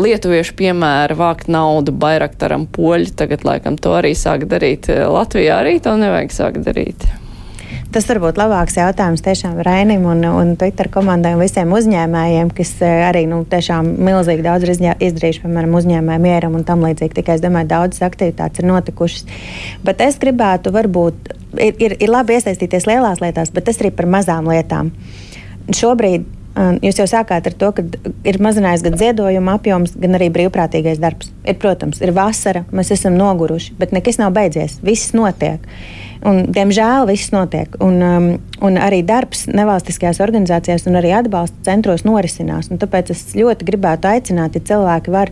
[0.00, 5.96] lietuviešu piemēra vākt naudu Bairaktaram poļi, tagad laikam to arī sāk darīt Latvijā, arī to
[6.00, 7.10] nevajag sākt darīt.
[7.90, 13.00] Tas varbūt labāks jautājums tiešām Rainim un, un Twitter komandai un visiem uzņēmējiem, kas eh,
[13.08, 14.72] arī nu, tiešām milzīgi daudz ir
[15.08, 17.16] izdarījuši, piemēram, uzņēmēju mieram un tam līdzīgi.
[17.18, 19.26] Tikai es domāju, daudzas aktivitātes ir notikušas.
[19.82, 24.06] Bet es gribētu, varbūt, ir, ir, ir labi iesaistīties lielās lietās, bet tas arī par
[24.14, 24.94] mazām lietām.
[25.74, 27.82] Šobrīd Jūs jau sākāt ar to, ka
[28.26, 31.30] ir mazinājies gan ziedojuma apjoms, gan arī brīvprātīgais darbs.
[31.46, 34.80] Ir, protams, ir vasara, mēs esam noguruši, bet nekas nav beidzies.
[34.82, 35.62] Viss notiek.
[36.26, 37.78] Un, diemžēl viss notiek.
[37.80, 38.28] Un, um,
[38.66, 42.72] un arī darbs nevalstiskajās organizācijās un arī atbalsta centros norisinās.
[42.74, 45.30] Un tāpēc es ļoti gribētu aicināt, ja cilvēki var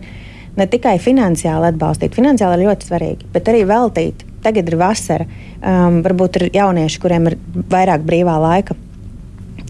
[0.55, 4.23] ne tikai finansiāli atbalstīt, finansiāli ir ļoti svarīgi, bet arī veltīt.
[4.39, 5.27] Tagad ir vasara,
[5.59, 8.85] um, varbūt ir jaunieši, kuriem ir vairāk brīvā laika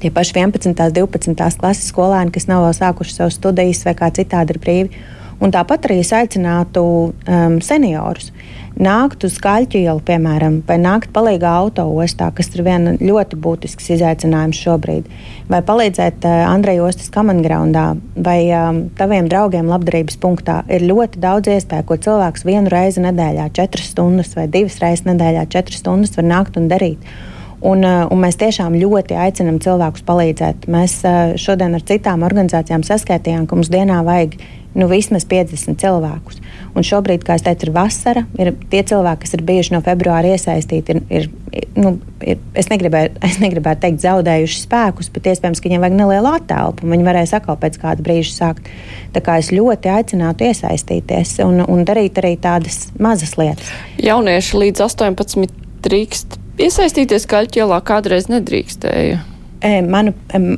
[0.03, 0.71] tie paši 11.
[0.71, 1.35] un 12.
[1.59, 5.05] klases skolēni, kas nav vēl sākuši savus studijas vai kā citādi ir brīvi.
[5.39, 8.33] Un tāpat arī es aicinātu um, seniorus
[8.79, 14.59] nākt uz Kaļķu ielu, piemēram, vai nākt palīdzīgā autoostā, kas ir viena ļoti būtisks izaicinājums
[14.59, 15.09] šobrīd,
[15.51, 17.85] vai palīdzēt uh, Andreja Ostas kamangraundā
[18.15, 20.61] vai um, taviem draugiem labdarības punktā.
[20.71, 25.47] Ir ļoti daudz iespēju, ko cilvēks vienu reizi nedēļā, četras stundas vai divas reizes nedēļā,
[25.51, 27.11] četras stundas var nākt un darīt.
[27.61, 30.69] Un, eh, un mēs tiešām ļoti aicinām cilvēkus palīdzēt.
[30.71, 34.37] Mēs eh, šodien ar citām organizācijām saskaitījām, ka mums dienā vajag
[34.79, 36.39] nu, vismaz 50 cilvēkus.
[36.77, 38.23] Un šobrīd, kā jau teicu, ir vasara.
[38.39, 41.27] Ir tie cilvēki, kas ir bijuši no februāra iesaistīti, ir, ir,
[41.75, 46.33] nu, ir es, negribēju, es negribētu teikt, zaudējuši spēkus, bet iespējams, ka viņiem vajag nelielu
[46.37, 46.91] attēlu.
[46.95, 48.71] Viņi varēs atkal pēc kāda brīža sākt.
[49.11, 53.73] Tā kā es ļoti aicinātu iesaistīties un, un darīt arī tādas mazas lietas.
[53.99, 59.19] Jaunieši līdz 18 drīkst Iesaistīties kaļķielā kādreiz nedrīkstēja.
[59.59, 60.13] E, manu,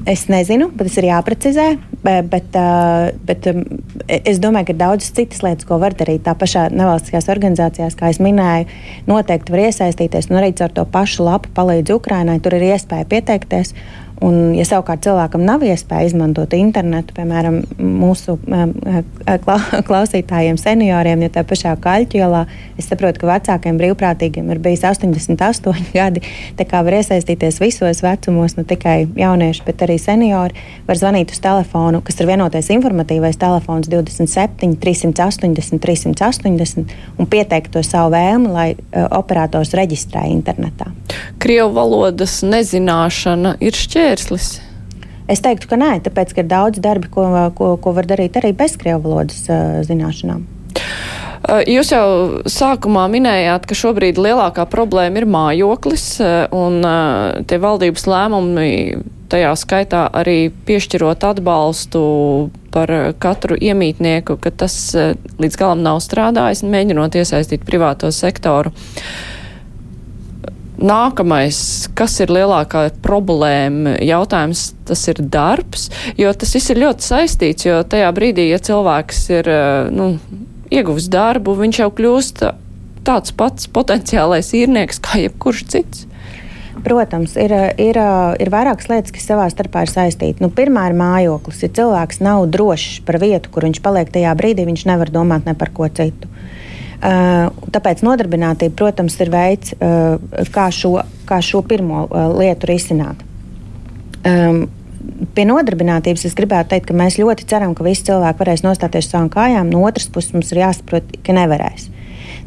[0.09, 1.67] es nezinu, bet tas ir jāprecizē.
[2.01, 2.55] Bet,
[3.25, 3.47] bet
[4.09, 6.23] es domāju, ka ir daudzas citas lietas, ko var darīt.
[6.25, 8.69] Tā pašā nevalstiskajās organizācijās, kā jau minēju,
[9.09, 12.39] noteikti var iesaistīties un arī ar to pašu lapu palīdz Ukraiņai.
[12.41, 13.75] Tur ir iespēja pieteikties.
[14.21, 18.35] Un, ja savukārt cilvēkam nav iespēja izmantot internetu, piemēram, mūsu
[19.87, 22.43] klausītājiem, senioriem, ja tā pašā kaļķielā,
[22.77, 26.21] es saprotu, ka vecākiem brīvprātīgiem ir bijis 88 gadi.
[26.59, 30.67] Tā kā var iesaistīties visos vecumos, ne tikai jaunieši, bet arī seniori.
[30.85, 37.81] Var zvanīt uz telefonu, kas ir vienotais informatīvais telefons 27, 380, 380 un pieteikt to
[37.85, 40.91] savu vēlmi, lai uh, operators reģistrē internetā.
[41.41, 44.10] Krievu valodas nezināšana ir šķērslis.
[45.31, 48.51] Es teiktu, ka nē, tāpēc ka ir daudz darbi, ko, ko, ko var darīt arī
[48.57, 50.43] bez krievu valodas uh, zināšanām.
[51.41, 52.07] Jūs jau
[52.45, 56.05] sākumā minējāt, ka šobrīd lielākā problēma ir mājoklis,
[56.53, 56.77] un
[57.49, 58.67] tie valdības lēmumi,
[59.31, 62.03] tajā skaitā arī piešķirot atbalstu
[62.71, 64.77] par katru iemītnieku, ka tas
[65.41, 68.71] līdz galam nav strādājis, mēģinot iesaistīt privāto sektoru.
[68.71, 69.30] Uh,
[70.81, 71.57] Nākamais,
[71.93, 77.81] kas ir lielākā problēma jautājums, tas ir darbs, jo tas viss ir ļoti saistīts, jo
[77.85, 80.15] tajā brīdī, ja cilvēks ir eh, nu,
[80.73, 82.41] ieguvis darbu, viņš jau kļūst
[83.05, 86.07] tāds pats potenciālais īrnieks kā jebkurš cits.
[86.81, 87.99] Protams, ir, ir,
[88.41, 90.41] ir vairākas lietas, kas savā starpā ir saistītas.
[90.41, 91.59] Nu, pirmā ir mājoklis.
[91.61, 95.53] Ja cilvēks nav drošs par vietu, kur viņš paliek tajā brīdī, viņš nevar domāt ne
[95.57, 96.25] par ko citu.
[96.31, 96.60] Uh,
[97.01, 100.19] tāpēc nodarbinātība, protams, ir veids, uh,
[100.53, 103.23] kā šo, kā šo pirmo uh, lietu risināt.
[104.21, 104.67] Um,
[105.35, 109.31] pie nodarbinātības es gribētu teikt, ka mēs ļoti ceram, ka visi cilvēki varēs nostāties savām
[109.33, 109.71] kājām.
[109.73, 111.89] No otras puses, mums ir jāsaprot, ka nevarēs.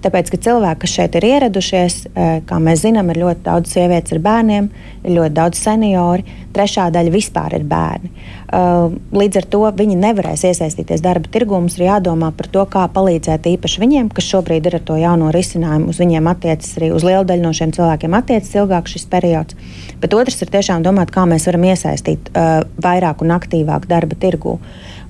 [0.04, 1.94] Tāpēc, ka cilvēki, kas šeit ir ieradušies,
[2.44, 4.66] kā mēs zinām, ir ļoti daudz sievietes ar bērniem,
[5.00, 8.10] ir ļoti daudz seniori, trešā daļa vispār ir bērni.
[9.16, 11.56] Līdz ar to viņi nevarēs iesaistīties darba tirgū.
[11.56, 15.32] Mums ir jādomā par to, kā palīdzēt īpaši viņiem, kas šobrīd ir ar to jauno
[15.34, 15.90] risinājumu.
[15.90, 19.56] Uz viņiem attiecas arī uz lielu daļu no šiem cilvēkiem, attiecas ilgāk šis periods.
[20.04, 24.58] Bet otrs ir tiešām domāt, kā mēs varam iesaistīt uh, vairāk un aktīvāk darba tirgū.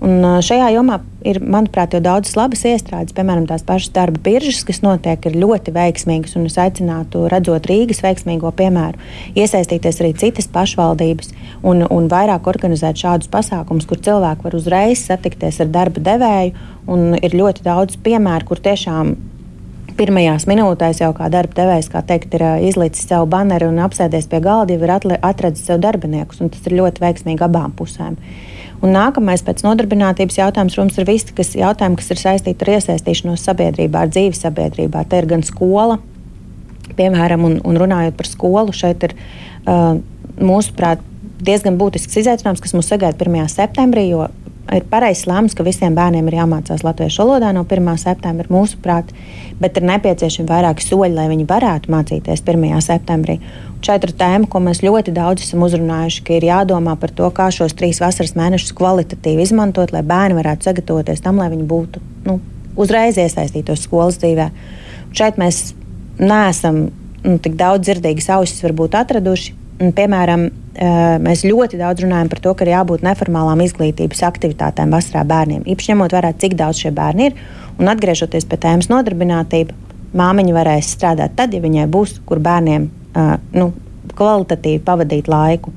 [0.03, 4.83] Un šajā jomā ir, manuprāt, jau daudzas labas iestrādes, piemēram, tās pašas darba biržas, kas
[4.85, 6.35] notiek, ir ļoti veiksmīgas.
[6.45, 9.01] Es aicinātu, redzot Rīgas veiksmīgo piemēru,
[9.39, 15.63] iesaistīties arī citas pašvaldības un, un vairāk organizēt šādus pasākumus, kur cilvēki var uzreiz satikties
[15.65, 16.67] ar darba devēju.
[17.25, 19.15] Ir ļoti daudz piemēru, kur tiešām
[19.99, 24.41] pirmajās minūtēs jau kā darba devējs, kā teikt, ir izlicis savu baneru un apsēdies pie
[24.45, 26.43] galda, jau ir atradzis sev darbiniekus.
[26.43, 28.19] Tas ir ļoti veiksmīgi abām pusēm.
[28.85, 33.45] Un nākamais pēc nodarbinātības jautājums, protams, ir visi kas, jautājumi, kas ir saistīti ar iesaistīšanos
[33.47, 35.07] sabiedrībā, ar dzīvi sabiedrībā.
[35.09, 35.97] Te ir gan skola,
[36.99, 39.97] piemēram, un, un runājot par skolu, šeit ir uh,
[40.37, 41.01] mūsuprāt
[41.45, 43.49] diezgan būtisks izaicinājums, kas mūs sagaida 1.
[43.53, 44.29] septembrī, jo
[44.73, 47.91] ir pareizs lēmums, ka visiem bērniem ir jāmācās latviešu valodā no 1.
[48.01, 49.11] septembra, mūsuprāt,
[49.61, 52.65] bet ir nepieciešami vairāki soļi, lai viņi varētu mācīties 1.
[52.87, 53.39] septembrī.
[53.85, 57.51] Šeit ir tēma, ko mēs ļoti daudz esam uzrunājuši, ka ir jādomā par to, kā
[57.53, 62.39] šos trīs vasaras mēnešus kvalitatīvi izmantot, lai bērni varētu sagatavoties tam, lai viņi būtu nu,
[62.81, 64.49] uzreiz iesaistītos skolas dzīvē.
[65.11, 65.75] Un šeit mēs
[66.17, 66.87] neesam
[67.25, 69.53] nu, tik daudz dzirdīgas ausis varbūt atraduši.
[69.75, 70.47] Piemēram,
[71.25, 75.65] mēs ļoti daudz runājam par to, ka ir jābūt neformālām izglītības aktivitātēm vasarā bērniem.
[75.67, 77.41] Īpaši ņemot vērā, cik daudz šie bērni ir.
[77.83, 79.75] Un atgriežoties pie tēmas nodarbinātība,
[80.15, 82.87] māmiņa varēs strādāt tad, ja viņai būs, kur bērniem
[83.59, 83.73] nu,
[84.15, 85.75] kvalitatīvi pavadīt laiku.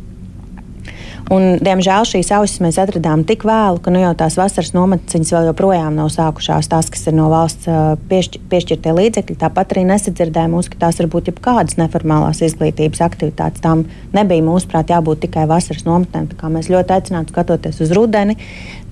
[1.33, 5.49] Un, diemžēl šīs ausis mēs atradām tik vēlu, ka nu, jau tās vasaras nometnes vēl
[5.49, 6.69] joprojām nav sākušās.
[6.71, 7.67] Tās, kas ir no valsts
[8.07, 13.63] piešķir, piešķirtie līdzekļi, tāpat arī nesadzirdēja mūs, ka tās var būt jebkādas neformālās izglītības aktivitātes.
[13.65, 13.83] Tām
[14.15, 16.29] nebija mūsuprāt jābūt tikai vasaras nometnēm.
[16.55, 18.37] Mēs ļoti aicinātu skatoties uz rudeni.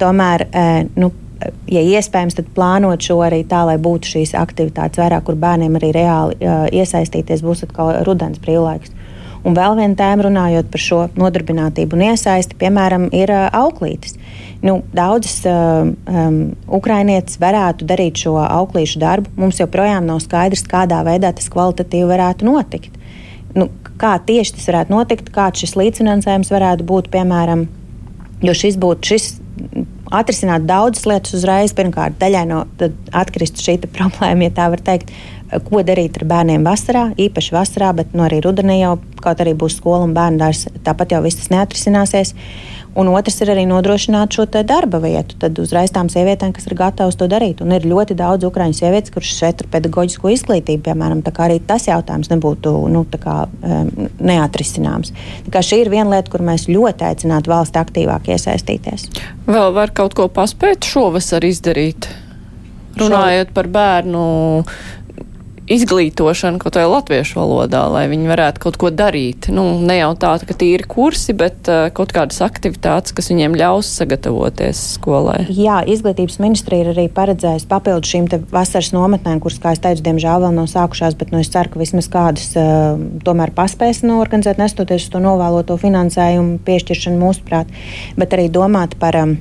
[0.02, 0.50] Tomēr,
[1.00, 1.14] nu,
[1.72, 5.96] ja iespējams, tad plānot šo arī tā, lai būtu šīs aktivitātes vairāk, kur bērniem arī
[5.96, 8.95] reāli uh, iesaistīties, būs atkal rudens brīvlaiks.
[9.46, 14.18] Un vēl viena tēma, runājot par šo nodarbinātību un iesaisti, piemēram, ir uh, auklītes.
[14.66, 16.40] Nu, daudzas uh, um,
[16.74, 19.30] ukrainietes varētu darīt šo auklīšu darbu.
[19.38, 22.98] Mums joprojām nav skaidrs, kādā veidā tas kvalitatīvi varētu notikt.
[23.56, 23.70] Nu,
[24.02, 27.68] kā tieši tas varētu notikt, kāds šis līdzfinansējums varētu būt, piemēram,
[28.44, 29.30] jo šis būtu šis
[30.16, 31.74] atrisināt daudzas lietas uzreiz.
[31.78, 32.64] Pirmkārt, daļai no
[33.16, 35.14] atkristu šī problēma, ja tā var teikt,
[35.70, 39.80] ko darīt ar bērniem vasarā, īpaši vasarā, bet nu, arī rudenī jau kaut arī būs
[39.80, 40.70] skola un bērnu dārzs.
[40.86, 42.34] Tāpat jau viss tas neatrisināsies.
[42.96, 45.36] Un otrs ir arī nodrošināt šo darba vietu.
[45.40, 47.60] Tad uzreiz tām sievietēm, kas ir gatavas to darīt.
[47.60, 51.20] Un ir ļoti daudz ukrāņu sievietes, kuras šeit ir pedagoģisko izglītību, piemēram.
[51.26, 53.92] Tā kā arī tas jautājums nebūtu nu, kā, um,
[54.24, 55.12] neatrisināms.
[55.50, 59.10] Tā kā šī ir viena lieta, kur mēs ļoti aicinātu valsti aktīvāk iesaistīties.
[59.44, 62.08] Vēl var kaut ko paspēt šovasar izdarīt?
[62.96, 64.24] Runājot par bērnu
[65.72, 69.50] izglītošanu kaut vai latviešu valodā, lai viņi varētu kaut ko darīt.
[69.54, 73.90] Nu, ne jau tā, ka tīri kursi, bet uh, kaut kādas aktivitātes, kas viņiem ļaus
[74.00, 75.40] sagatavoties skolai.
[75.50, 80.46] Jā, izglītības ministrija ir arī paredzējusi papildus šīm vasaras nometnēm, kuras, kā es teicu, diemžēl
[80.46, 85.08] vēl nav sākušās, bet nu, es ceru, ka vismaz kādas uh, tomēr paspēs norganizēt, nestoties
[85.08, 87.74] uz to novēloto finansējumu piešķiršanu mūsuprāt,
[88.20, 89.22] bet arī domāt par.
[89.26, 89.38] Um,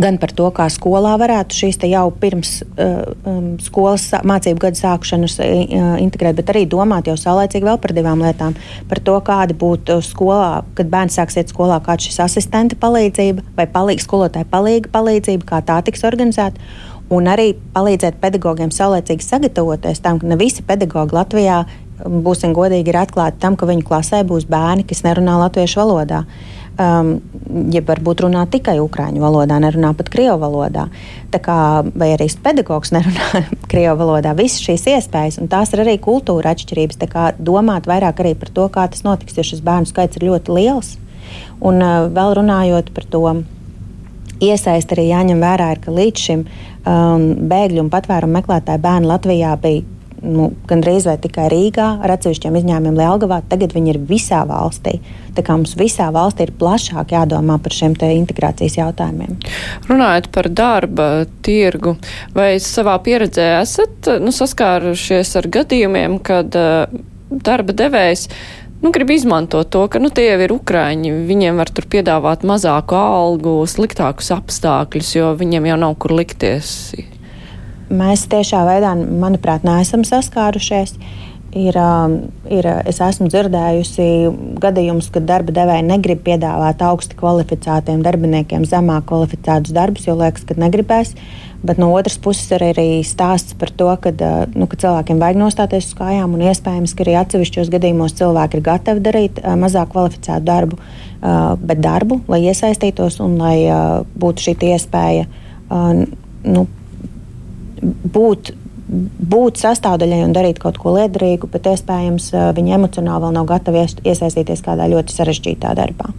[0.00, 5.38] gan par to, kā skolā varētu šīs jau pirms uh, um, skolas mācību gada sākšanas
[5.40, 8.56] uh, integrēt, bet arī domāt jau saulēcīgi vēl par divām lietām.
[8.90, 13.68] Par to, kāda būtu skolā, kad bērns sāks iet skolā, kāda šis asistenta palīdzība vai
[13.70, 16.60] palīg, skolotāja palīga palīdzība, kā tā tiks organizēta.
[17.12, 21.62] Un arī palīdzēt pedagogiem saulēcīgi sagatavoties tam, ka ne visi pedagogi Latvijā,
[22.02, 26.24] būsim godīgi, ir atklāti tam, ka viņu klasē būs bērni, kas nerunā latviešu valodā.
[26.26, 27.10] Uh, um,
[27.72, 30.86] ja varbūt runā tikai ukrāņu valodā, nerunā pat krievu valodā.
[31.32, 31.58] Tā kā,
[31.96, 37.00] vai arī pedagogs nerunā krievu valodā, visas šīs iespējas, un tās ir arī kultūra atšķirības.
[37.02, 40.28] Tā kā domāt vairāk arī par to, kā tas notiks, jo šis bērnu skaits ir
[40.30, 40.94] ļoti liels.
[41.64, 43.26] Un uh, vēl runājot par to.
[44.36, 49.54] Iesaist arī jāņem vērā, ir, ka līdz šim um, bēgļu un patvērumu meklētāju bērni Latvijā
[49.62, 49.95] bija
[50.26, 54.98] nu, gandrīz vai tikai Rīgā, ar atsevišķiem izņēmumiem Lielgavā, tagad viņi ir visā valstī.
[55.36, 59.38] Tā kā mums visā valstī ir plašāk jādomā par šiem integrācijas jautājumiem.
[59.88, 61.08] Runājot par darba
[61.46, 61.96] tirgu,
[62.34, 66.86] vai savā pieredzē esat nu, saskārušies ar gadījumiem, kad uh,
[67.30, 68.28] darba devējs
[68.82, 71.12] nu, grib izmantot to, ka nu, tie jau ir ukrāņi.
[71.28, 76.72] Viņiem var tur piedāvāt mazāku algu, sliktākus apstākļus, jo viņiem jau nav kur likties.
[77.86, 80.96] Mēs tiešā veidā, manuprāt, neesam saskārušies.
[81.56, 81.76] Ir,
[82.52, 84.06] ir, es esmu dzirdējusi
[84.60, 90.58] gadījumus, kad darba devēji negrib piedāvāt augsti kvalificētiem darbiniekiem zemāk kvalificētus darbus, jo liekas, ka
[90.60, 91.14] negribēs.
[91.66, 94.12] Bet no otras puses ir arī stāsts par to, ka,
[94.52, 98.66] nu, ka cilvēkiem vajag nostāties uz kājām, un iespējams, ka arī atsevišķos gadījumos cilvēki ir
[98.66, 100.80] gatavi darīt mazāk kvalificētu darbu,
[101.62, 103.56] bet darbu, lai iesaistītos un lai
[104.18, 105.30] būtu šī iespēja
[105.70, 106.66] nu,
[107.82, 108.54] būt
[108.86, 114.62] būt sastāvdaļai un darīt kaut ko liederīgu, bet iespējams viņi emocionāli vēl nav gatavi iesaistīties
[114.62, 116.12] kādā ļoti sarežģītā darbā.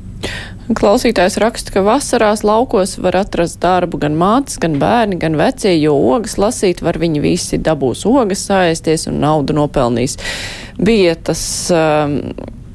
[0.76, 5.96] Klausītājs raksta, ka vasarās laukos var atrast darbu gan mātes, gan bērni, gan vecie, jo
[6.12, 10.18] ogas lasīt var viņi visi dabūs ogas sāēsties un naudu nopelnīs.
[10.76, 11.42] Bija tas
[11.72, 12.18] um,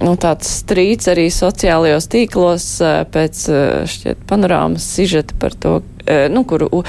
[0.03, 2.68] nu, tāds strīds arī sociālajos tīklos
[3.12, 3.45] pēc
[3.92, 5.81] šķiet panorāmas sižeta par to,
[6.33, 6.85] nu, kuru uh,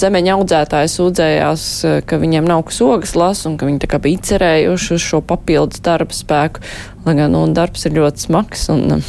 [0.00, 1.64] zemeņa audzētāji sūdzējās,
[2.08, 5.22] ka viņiem nav kas ogas las un ka viņi tā kā bija cerējuši uz šo
[5.24, 6.64] papildus darba spēku,
[7.06, 9.02] lai gan, nu, darbs ir ļoti smags un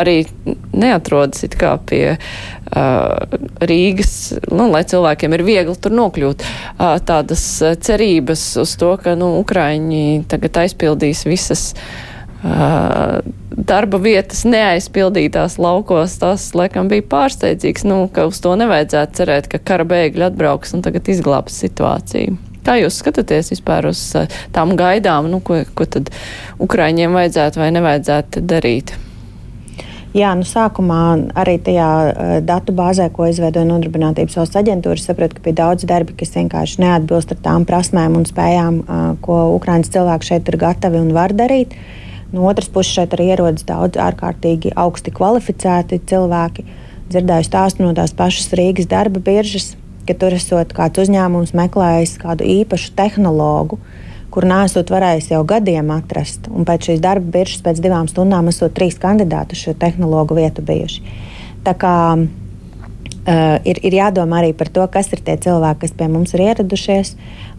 [0.00, 0.24] arī
[0.74, 1.44] neatrodas
[1.86, 4.14] pie uh, Rīgas,
[4.50, 6.46] nu, lai cilvēkiem ir viegli tur nokļūt.
[6.78, 7.44] Uh, tādas
[7.86, 12.11] cerības uz to, ka, nu, Ukraiņi tagad aizpildīs visas uh,
[12.42, 19.62] darba vietas neaizpildītās laukos, tas, laikam, bija pārsteidzīgs, nu, ka uz to nevajadzētu cerēt, ka
[19.62, 22.38] kara bēgļi atbrauks un tagad izglābs situāciju.
[22.62, 24.00] Kā jūs skatāties vispār uz
[24.54, 26.12] tām gaidām, nu, ko, ko tad
[26.62, 28.94] Ukraiņiem vajadzētu vai nevajadzētu darīt?
[30.12, 35.46] Jā, nu sākumā arī tajā uh, datu bāzē, ko izveidoja Nodarbinātības valsts aģentūra, sapratu, ka
[35.46, 40.28] bija daudz darbi, kas vienkārši neatbilst ar tām prasmēm un spējām, uh, ko Ukraiņas cilvēki
[40.28, 41.72] šeit ir gatavi un var darīt.
[41.72, 46.64] Uh, No otras puses, šeit arī ierodas daudz ārkārtīgi augsti kvalificēti cilvēki.
[47.12, 49.74] Dzirdēju stāstu no tās pašas Rīgas darba biržas,
[50.08, 53.78] ka tur esot kāds uzņēmums meklējis kādu īpašu tehnologu,
[54.32, 56.48] kur nesot varējis jau gadiem atrast.
[56.48, 60.64] Un pēc šīs darba biržas, pēc divām stundām, esot trīs kandidāti uz šo tehnologu vietu
[60.64, 61.04] bijuši.
[61.66, 61.96] Tā kā
[63.22, 66.40] Uh, ir, ir jādomā arī par to, kas ir tie cilvēki, kas pie mums ir
[66.42, 67.12] ieradušies.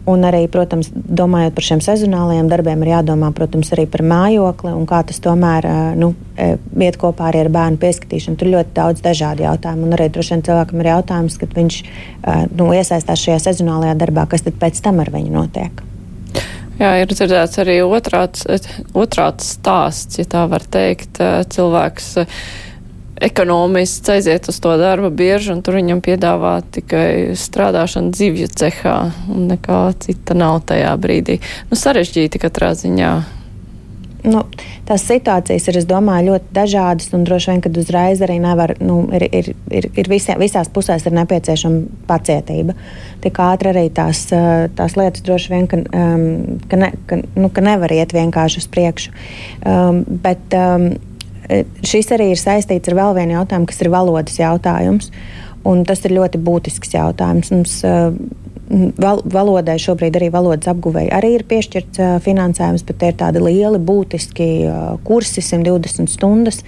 [0.04, 4.84] Un arī, protams, domājot par šiem sezonālajiem darbiem, ir jādomā protams, arī par mājokli un
[4.88, 5.64] kā tas tomēr
[5.96, 6.10] nu,
[6.76, 8.36] iet kopā arī ar bērnu pieskatīšanu.
[8.36, 9.88] Tur ļoti daudz dažādu jautājumu.
[9.88, 11.80] Un arī droši vien cilvēkam ir jautājums, kad viņš
[12.52, 15.80] nu, iesaistās šajā sezonālajā darbā, kas tad pēc tam ar viņu notiek.
[16.74, 18.44] Jā, ir dzirdēts arī otrāds,
[18.98, 21.22] otrāds stāsts, ja tā var teikt.
[21.54, 22.08] Cilvēks
[23.24, 28.98] ekonomists aiziet uz to darba bieži, un tur viņam piedāvā tikai strādāšanu zivju cehā,
[29.32, 31.40] un nekā cita nav tajā brīdī.
[31.70, 33.14] Nu, sarežģīti katrā ziņā.
[34.24, 34.40] Nu,
[34.88, 39.26] tās situācijas ir, domāju, ļoti dažādas, un droši vien, kad uzreiz arī nevar, nu, ir,
[39.28, 42.72] ir, ir, ir visā, visās pusēs ir nepieciešama pacietība.
[43.24, 47.64] Tik ātri arī tās, tās lietas droši vien, ka, um, ka, ne, ka, nu, ka
[47.68, 49.12] nevar iet vienkārši uz priekšu.
[49.60, 51.13] Um, bet, um, Eh,
[51.84, 55.10] šis arī ir saistīts ar vēl vienu jautājumu, kas ir valodas jautājums.
[55.64, 57.50] Un tas ir ļoti būtisks jautājums.
[57.54, 58.12] Mums, uh,
[58.70, 63.42] val, valodai šobrīd arī valodas apguvēji arī ir piešķirts uh, finansējums, bet tie ir tādi
[63.42, 66.62] lieli, būtiski uh, kursi, 120 stundas.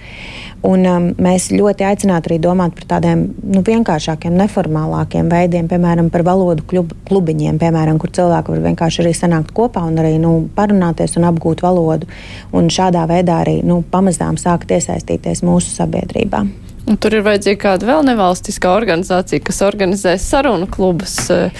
[0.65, 6.25] Un, um, mēs ļoti aicinātu arī domāt par tādiem nu, vienkāršākiem, neformālākiem veidiem, piemēram, par
[6.27, 11.17] valodu klub, klubiņiem, piemēram, kur cilvēki var vienkārši arī sanākt kopā un arī nu, parunāties
[11.19, 12.09] un apgūt valodu.
[12.57, 16.45] Un šādā veidā arī nu, pamazām sākt iesaistīties mūsu sabiedrībā.
[16.87, 21.51] Un tur ir vajadzīga kāda vēl nevalstiskā organizācija, kas organizē sarunu klubus, eh,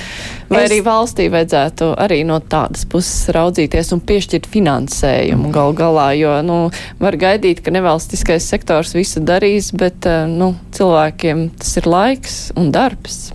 [0.48, 0.70] vai es...
[0.70, 6.60] arī valstī vajadzētu arī no tādas puses raudzīties un piešķirt finansējumu gal galā, jo, nu,
[7.04, 12.72] var gaidīt, ka nevalstiskais sektors visu darīs, bet, eh, nu, cilvēkiem tas ir laiks un
[12.72, 13.34] darbs.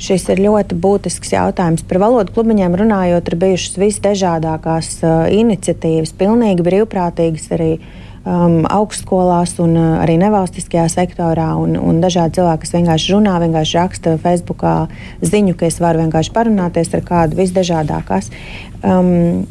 [0.00, 1.84] Šis ir ļoti būtisks jautājums.
[1.88, 9.56] Par valodu klubiņiem runājot, ir bijušas visdažādākās uh, iniciatīvas, pilnīgi brīvprātīgas arī uh, um, augstskolās
[9.62, 11.48] un uh, arī nevalstiskajā sektorā.
[11.62, 14.74] Un, un dažādi cilvēki, kas vienkārši runā, vienkārši raksta Facebookā
[15.24, 18.30] ziņu, ka es varu vienkārši parunāties ar kādu visdažādākās.
[18.82, 19.46] Um,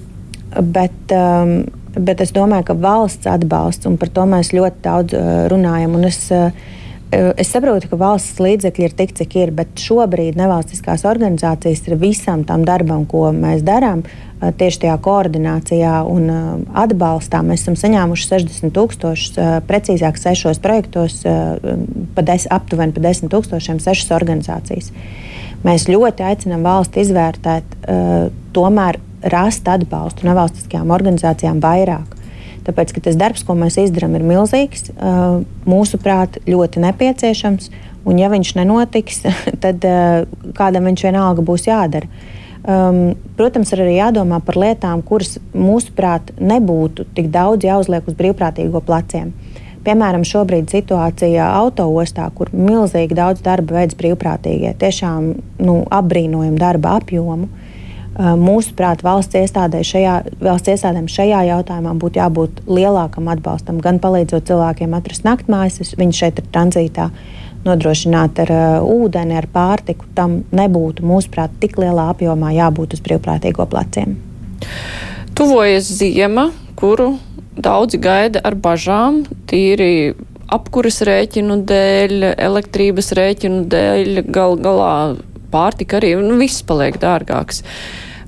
[0.56, 1.58] bet, um,
[1.96, 5.96] bet es domāju, ka valsts atbalsts, un par to mēs ļoti daudz uh, runājam.
[6.10, 6.52] Es, uh,
[7.14, 12.44] Es saprotu, ka valsts līdzekļi ir tik, cik ir, bet šobrīd nevalstiskās organizācijas ir visam
[12.48, 14.02] tam darbam, ko mēs darām,
[14.42, 16.26] tieši tajā koordinācijā un
[16.76, 17.44] atbalstā.
[17.46, 19.38] Mēs esam saņēmuši 60 tūkstošus,
[19.70, 24.92] precīzāk, sešos projektos, pa des, aptuveni pa 10 tūkstošiem, sešas organizācijas.
[25.66, 27.80] Mēs ļoti aicinām valsti izvērtēt,
[28.58, 29.00] tomēr
[29.32, 32.15] rast atbalstu nevalstiskajām organizācijām vairāk.
[32.66, 34.90] Tāpēc, tas darbs, ko mēs izdarām, ir milzīgs,
[35.70, 37.70] mūsuprāt, ļoti nepieciešams.
[38.06, 39.22] Un, ja viņš nenotiks,
[39.64, 39.86] tad
[40.58, 42.10] kādam viņš vienalga būs jādara.
[42.66, 48.82] Um, protams, ir arī jādomā par lietām, kuras mūsuprāt nebūtu tik daudz jāuzliek uz brīvprātīgo
[48.88, 49.36] pleciem.
[49.86, 55.30] Piemēram, šobrīd situācija autoostā, kur milzīgi daudz darba veids brīvprātīgie, tiešām
[55.62, 57.46] nu, apbrīnojam darba apjomu.
[57.46, 57.65] Uh,
[58.16, 64.96] mūsuprāt, valsts, iestādē šajā, valsts iestādēm šajā jautājumā būtu jābūt lielākam atbalstam, gan palīdzot cilvēkiem
[64.96, 67.10] atrast naktmājas, viņi šeit ir tranzītā,
[67.66, 73.66] nodrošināt ar uh, ūdeni, ar pārtiku, tam nebūtu, mūsuprāt, tik lielā apjomā jābūt uz brīvprātīgo
[73.68, 74.16] pleciem.
[75.36, 77.16] Tuvojas ziema, kuru
[77.58, 80.14] daudzi gaida ar bažām, tīri
[80.56, 84.94] apkuras rēķinu dēļ, elektrības rēķinu dēļ, gal galā
[85.56, 87.64] pārtika arī, nu, viss paliek dārgāks.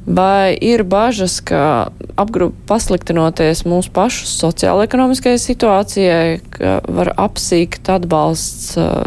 [0.08, 9.04] Vai ir bažas, ka apgrūp pasliktinoties mūsu pašu sociāla-ekonomiskajai situācijai, ka var apsīkt atbalsts uh,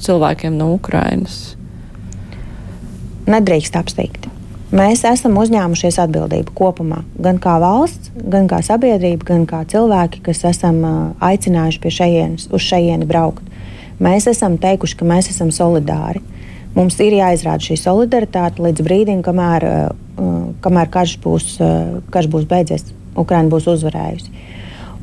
[0.00, 1.52] cilvēkiem no Ukrainas?
[3.28, 4.30] Nedrīkst apsteigt.
[4.68, 10.42] Mēs esam uzņēmušies atbildību kopumā, gan kā valsts, gan kā sabiedrība, gan kā cilvēki, kas
[10.44, 10.82] esam
[11.24, 13.46] aicinājuši pie šejienes, uz šejieni braukt.
[13.96, 16.20] Mēs esam teikuši, ka mēs esam solidāri.
[16.78, 19.64] Mums ir jāizrāda šī solidaritāte līdz brīdim, kamēr,
[20.62, 21.56] kamēr karš, būs,
[22.14, 22.84] karš būs beidzies,
[23.18, 24.30] Ukraina būs uzvarējusi.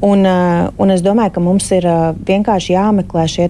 [0.06, 1.88] Un, un es domāju, ka mums ir
[2.28, 3.50] vienkārši jāmeklē šie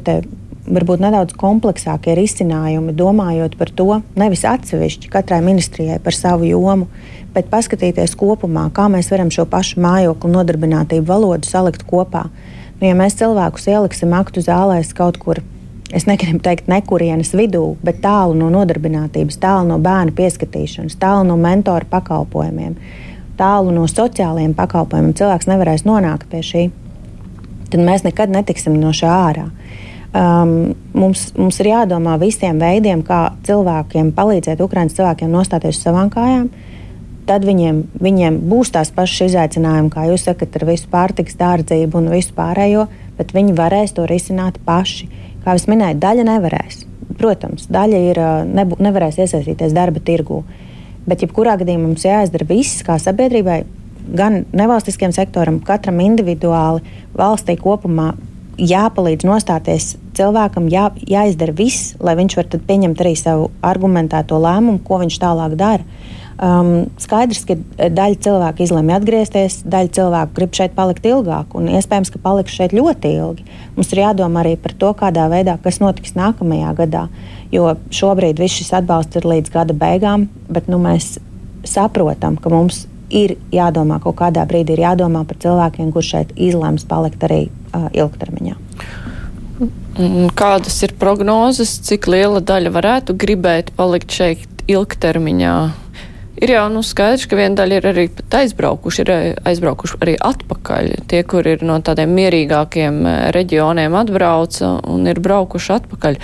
[0.66, 6.90] varbūt nedaudz kompleksākie risinājumi, domājot par to nevis atsevišķi katrai ministrijai par savu jomu,
[7.36, 12.26] bet paskatīties kopumā, kā mēs varam šo pašu mājokli nodarbinātību valodu salikt kopā.
[12.80, 15.44] Nu, ja mēs cilvēkus ieliksim aktu zālēs kaut kur,
[15.94, 21.38] es negribu teikt, nekurienes vidū, bet tālu no nodarbinātības, tālu no bērnu pieskatīšanas, tālu no
[21.38, 22.78] mentora pakalpojumiem,
[23.38, 26.66] tālu no sociālajiem pakalpojumiem, cilvēks nevarēs nonākt pie šī.
[27.70, 29.50] Tad mēs nekad netiksim no šā ārā.
[30.16, 36.12] Um, mums, mums ir jādomā visiem veidiem, kā cilvēkiem palīdzēt, Ukraiņas cilvēkiem nostāties uz savām
[36.14, 36.48] kājām.
[37.28, 42.12] Tad viņiem, viņiem būs tās pašas izaicinājumi, kā jūs sakat, ar visu pārtiks dārdzību un
[42.14, 42.86] visu pārējo,
[43.18, 45.10] bet viņi varēs to risināt paši.
[45.46, 46.84] Kā jau minēju, daļa nevarēs.
[47.20, 48.20] Protams, daļa ir,
[48.50, 50.42] nebū, nevarēs iesaistīties darba tirgū.
[51.06, 53.60] Bet, jebkurā gadījumā mums jāizdara viss, kā sabiedrībai,
[54.18, 56.82] gan nevalstiskiem sektoram, katram individuāli,
[57.14, 58.16] valstī kopumā
[58.58, 65.02] jāpalīdz nostāties cilvēkam, jā, jāizdara viss, lai viņš varētu pieņemt arī savu argumentēto lēmumu, ko
[65.04, 65.86] viņš tālāk dara.
[66.36, 72.12] Um, skaidrs, ka daļa cilvēku izlemj atgriezties, daļa cilvēku grib šeit palikt ilgāk, un iespējams,
[72.12, 73.46] ka paliks šeit ļoti ilgi.
[73.78, 77.06] Mums ir jādomā arī par to, kādā veidā, kas notiks nākamajā gadā.
[77.56, 81.14] Jo šobrīd viss šis atbalsts ir līdz gada beigām, bet nu, mēs
[81.64, 82.84] saprotam, ka mums
[83.16, 87.88] ir jādomā kaut kādā brīdī, ir jādomā par cilvēkiem, kurš šeit izlems palikt arī uh,
[87.96, 88.58] ilgtermiņā.
[90.36, 95.85] Kādas ir prognozes, cik liela daļa varētu gribēt palikt šeit ilgtermiņā?
[96.36, 98.04] Ir jau nu, skaidrs, ka viena daļa ir arī
[98.42, 99.12] aizbraukuši, ir
[99.48, 100.90] aizbraukuši arī atpakaļ.
[101.08, 102.98] Tie, kur ir no tādiem mierīgākiem
[103.36, 106.20] reģioniem atbrauca un ir braukuši atpakaļ.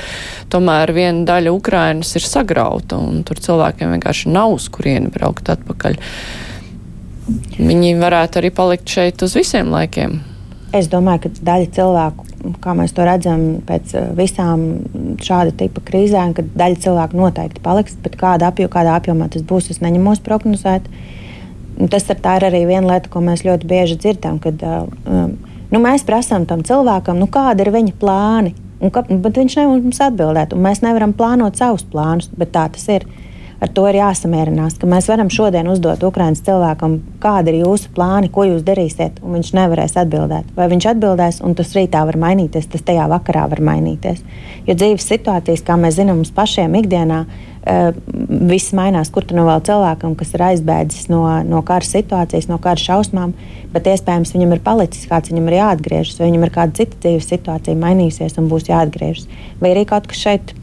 [0.51, 5.95] Tomēr viena daļa Ukrainas ir sagrauta un tur cilvēkiem vienkārši nav uz kurieni braukt atpakaļ.
[7.62, 10.20] Viņi varētu arī palikt šeit uz visiem laikiem.
[10.72, 12.26] Es domāju, ka daļa cilvēku,
[12.63, 14.61] kā mēs to redzam, pēc eh, visām
[15.19, 19.67] šāda tipa krīzēm, ka daļa cilvēku noteikti paliks, bet kādā, apjom, kādā apjomā tas būs,
[19.74, 20.88] es neņemos prognozēt.
[21.91, 24.78] Tas ar tā ir arī viena lieta, ko mēs ļoti bieži dzirdam, kad eh,
[25.11, 25.36] um,
[25.74, 28.55] nu, mēs prasām tam cilvēkam, nu, kāda ir viņa plāni.
[28.82, 32.63] Un, ka, bet viņš nevar mums atbildēt, un mēs nevaram plānot savus plānus, bet tā
[32.72, 33.05] tas ir.
[33.62, 38.32] Ar to ir jāsamierinās, ka mēs varam šodien uzdot Ukraiņas cilvēkam, kādi ir jūsu plāni,
[38.34, 40.47] ko jūs darīsiet, un viņš nevarēs atbildēt.
[40.55, 44.24] Vai viņš atbildēs, un tas rītā var mainīties, tas tajā vakarā var mainīties.
[44.66, 47.22] Jo dzīves situācijas, kā mēs zinām, mums pašiem ikdienā.
[47.22, 47.51] Uh,
[48.49, 52.57] viss mainās, kur tu no vēl cilvēkam, kas ir aizbēdzis no, no kara situācijas, no
[52.57, 53.36] kara šausmām,
[53.70, 57.30] bet iespējams viņam ir palicis kāds, viņam ir jāatgriežas, vai viņam ir kāda cita dzīves
[57.30, 59.30] situācija mainīsies un būs jāatgriežas.
[59.62, 60.55] Vai arī kaut kas šeit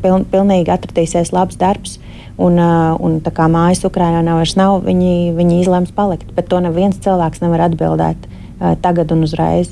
[0.00, 1.98] piln, pilnīgi atradīsies labs darbs,
[2.36, 6.32] un, un tā kā mājas Ukrainā nav vairs nav, viņi, viņi izlems palikt.
[6.36, 8.28] Bet to neviens cilvēks nevar atbildēt
[8.80, 9.68] tagad un uzreiz.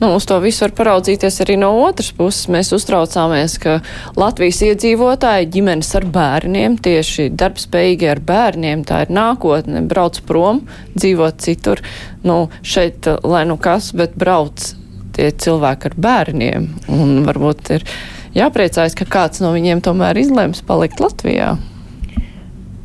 [0.00, 2.48] Nu, uz to visu var paraudzīties arī no otras puses.
[2.52, 3.78] Mēs uztraucāmies, ka
[4.20, 10.62] Latvijas iedzīvotāji ģimenes ar bērniem, tieši darbspējīgi ar bērniem, tā ir nākotne, brauc prom,
[10.96, 11.82] dzīvot citur.
[12.24, 14.72] Nu, šeit, lai nu kas, bet brauc
[15.16, 16.68] tie cilvēki ar bērniem.
[16.94, 17.88] Un varbūt ir
[18.36, 21.56] jāpriecājas, ka kāds no viņiem tomēr izlems palikt Latvijā.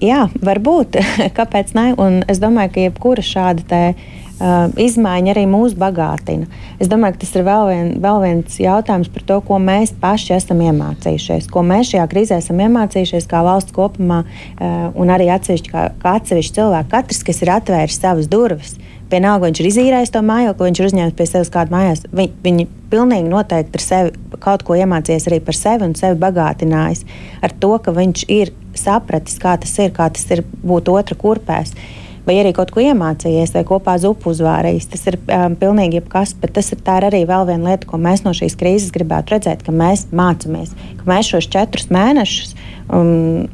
[0.03, 0.97] Jā, varbūt.
[1.37, 1.93] Kāpēc ne?
[2.01, 6.49] Un es domāju, ka jebkura šāda te, uh, izmaiņa arī mūs bagātina.
[6.83, 10.35] Es domāju, ka tas ir vēl, vien, vēl viens jautājums par to, ko mēs paši
[10.35, 15.71] esam iemācījušies, ko mēs šajā krīzē esam iemācījušies kā valsts kopumā, uh, un arī atsevišķi,
[15.71, 16.91] kā, kā atsevišķi cilvēki.
[16.91, 18.75] Katrs, kas ir atvēris savas durvis,
[19.13, 22.03] vienalga viņš ir izīrējis to mājokli, viņš ir uzņēmis pie sevis kādu mājās.
[22.11, 24.11] Viņi, viņi pilnīgi noteikti ir sevi,
[24.43, 27.05] kaut ko iemācījies arī par sevi un sevi bagātinājis
[27.45, 31.75] ar to, ka viņš ir sapratis, kā tas ir, kā tas ir būt otra kurpēs.
[32.23, 34.85] Vai arī kaut ko iemācījies, vai kopā zupu uzvārījis.
[34.93, 38.23] Tas ir um, pilnīgi jebkas, bet tas ir, ir arī vēl viena lieta, ko mēs
[38.23, 40.71] no šīs krīzes gribētu redzēt, ka mēs mācāmies,
[41.01, 42.55] ka mēs šos četrus mēnešus
[42.87, 43.49] um,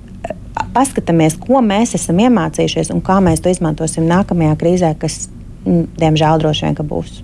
[0.76, 5.24] paskatāmies, ko mēs esam iemācījušies un kā mēs to izmantosim nākamajā krīzē, kas,
[5.66, 7.24] diemžēl, droši vien būs.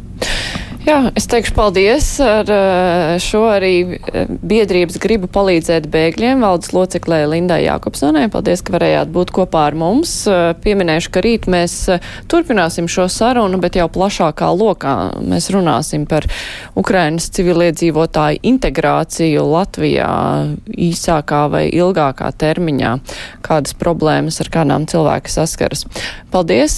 [0.86, 7.24] Jā, es teikšu paldies ar eh, šo arī eh, biedrības gribu palīdzēt bēgļiem valdes loceklē
[7.32, 8.28] Lindai Jākopsonai.
[8.30, 10.14] Paldies, ka varējāt būt kopā ar mums.
[10.30, 11.80] Eh, pieminēšu, ka rīt mēs
[12.30, 14.94] turpināsim šo sarunu, bet jau plašākā lokā
[15.26, 16.30] mēs runāsim par
[16.78, 20.12] Ukrainas civiliedzīvotāju integrāciju Latvijā
[20.70, 22.94] īsākā vai ilgākā termiņā,
[23.50, 25.88] kādas problēmas ar kādām cilvēki saskaras.
[26.30, 26.78] Paldies!